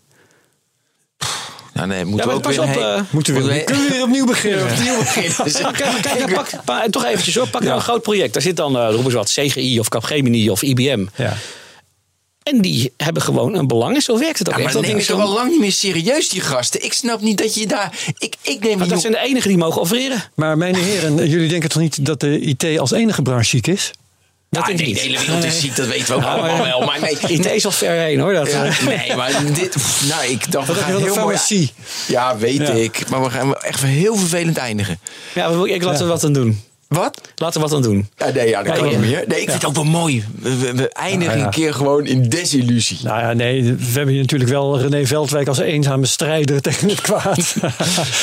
[1.75, 2.61] Nou nee, moeten Ja, we ook weer...
[2.61, 4.63] op, hey, eh, Moeten we, kunnen we weer opnieuw beginnen?
[4.71, 5.33] opnieuw beginnen?
[5.73, 7.49] Kijk, kijk, nou, pak, pa- toch eventjes hoor.
[7.49, 8.33] Pak nou een groot project.
[8.33, 11.07] Daar zit dan, eh roepen ze wat, CGI of Capgemini of IBM.
[12.51, 13.95] En die hebben gewoon een belang.
[13.95, 14.73] En zo werkt het ook Ja, echt.
[14.73, 16.85] maar Dat neem is je toch al lang niet meer serieus, die gasten?
[16.85, 17.93] Ik snap niet dat je daar...
[18.19, 20.23] Ik, ik neem Maar dat zijn de enigen die mogen offeren.
[20.35, 23.91] Maar mijn heren, jullie denken toch niet dat de IT als enige branche ziek is?
[24.51, 26.65] Dat Ja, denk ik nee, de hele wereld is ziek, dat weten we ook allemaal
[26.65, 26.81] wel.
[26.81, 28.33] Maar nee, IT is al ver heen hoor.
[28.33, 29.77] Dat, Ja, nee, maar dit...
[30.09, 31.71] Nou, ik dacht, we gaan heb je heel mooi...
[32.07, 32.69] Ja, weet Ja.
[32.73, 33.09] ik.
[33.09, 34.99] Maar we gaan echt heel vervelend eindigen.
[35.35, 36.63] Ja, we- ik laten we wat aan doen.
[36.89, 37.21] Wat?
[37.37, 38.09] Laten we wat aan doen.
[38.17, 39.17] Ja, nee, ja, dat kan Ja, niet ja.
[39.17, 39.25] meer.
[39.27, 40.25] Nee, ik vind het ook wel mooi.
[40.41, 41.45] We, we, we eindigen Ja, ja.
[41.45, 42.99] een keer gewoon in desillusie.
[43.03, 47.01] Nou ja, nee, we hebben hier natuurlijk wel René Veldwijk als eenzame strijder tegen het
[47.01, 47.35] kwaad.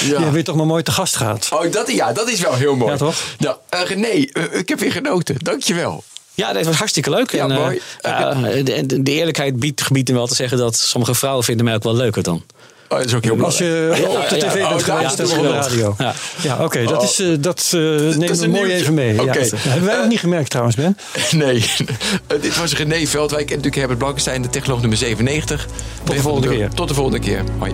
[0.01, 1.49] Die hebben we toch maar mooi te gast gehad.
[1.53, 2.91] Oh, dat, ja, dat is wel heel mooi.
[2.91, 3.15] Ja, toch?
[3.37, 5.35] Nou, eh, René, eh, ik heb weer genoten.
[5.37, 6.03] Dankjewel.
[6.33, 7.31] Ja, dat was hartstikke leuk.
[7.31, 7.81] Ja, en, eh, mooi.
[8.01, 11.75] ja, de, de, de eerlijkheid biedt gebied wel te zeggen dat sommige vrouwen vinden mij
[11.75, 12.43] ook wel leuker dan.
[12.89, 13.45] Oh, dat is ook heel mooi.
[13.45, 15.95] Als je op de tv bent oh, geweest of op de radio.
[15.97, 16.13] Ja.
[16.41, 19.15] Ja, oké, dat, is, eh, dat eh, we een mooi even mee.
[19.15, 20.97] Hebben wij nog niet gemerkt trouwens, Ben.
[21.31, 21.65] Nee,
[22.27, 25.67] Eh, dit was René Veldwijk en natuurlijk Herbert Blankenstein, de technoloog nummer 97.
[26.03, 26.69] Tot de volgende keer.
[26.69, 27.43] Tot de volgende keer.
[27.57, 27.73] Hoi.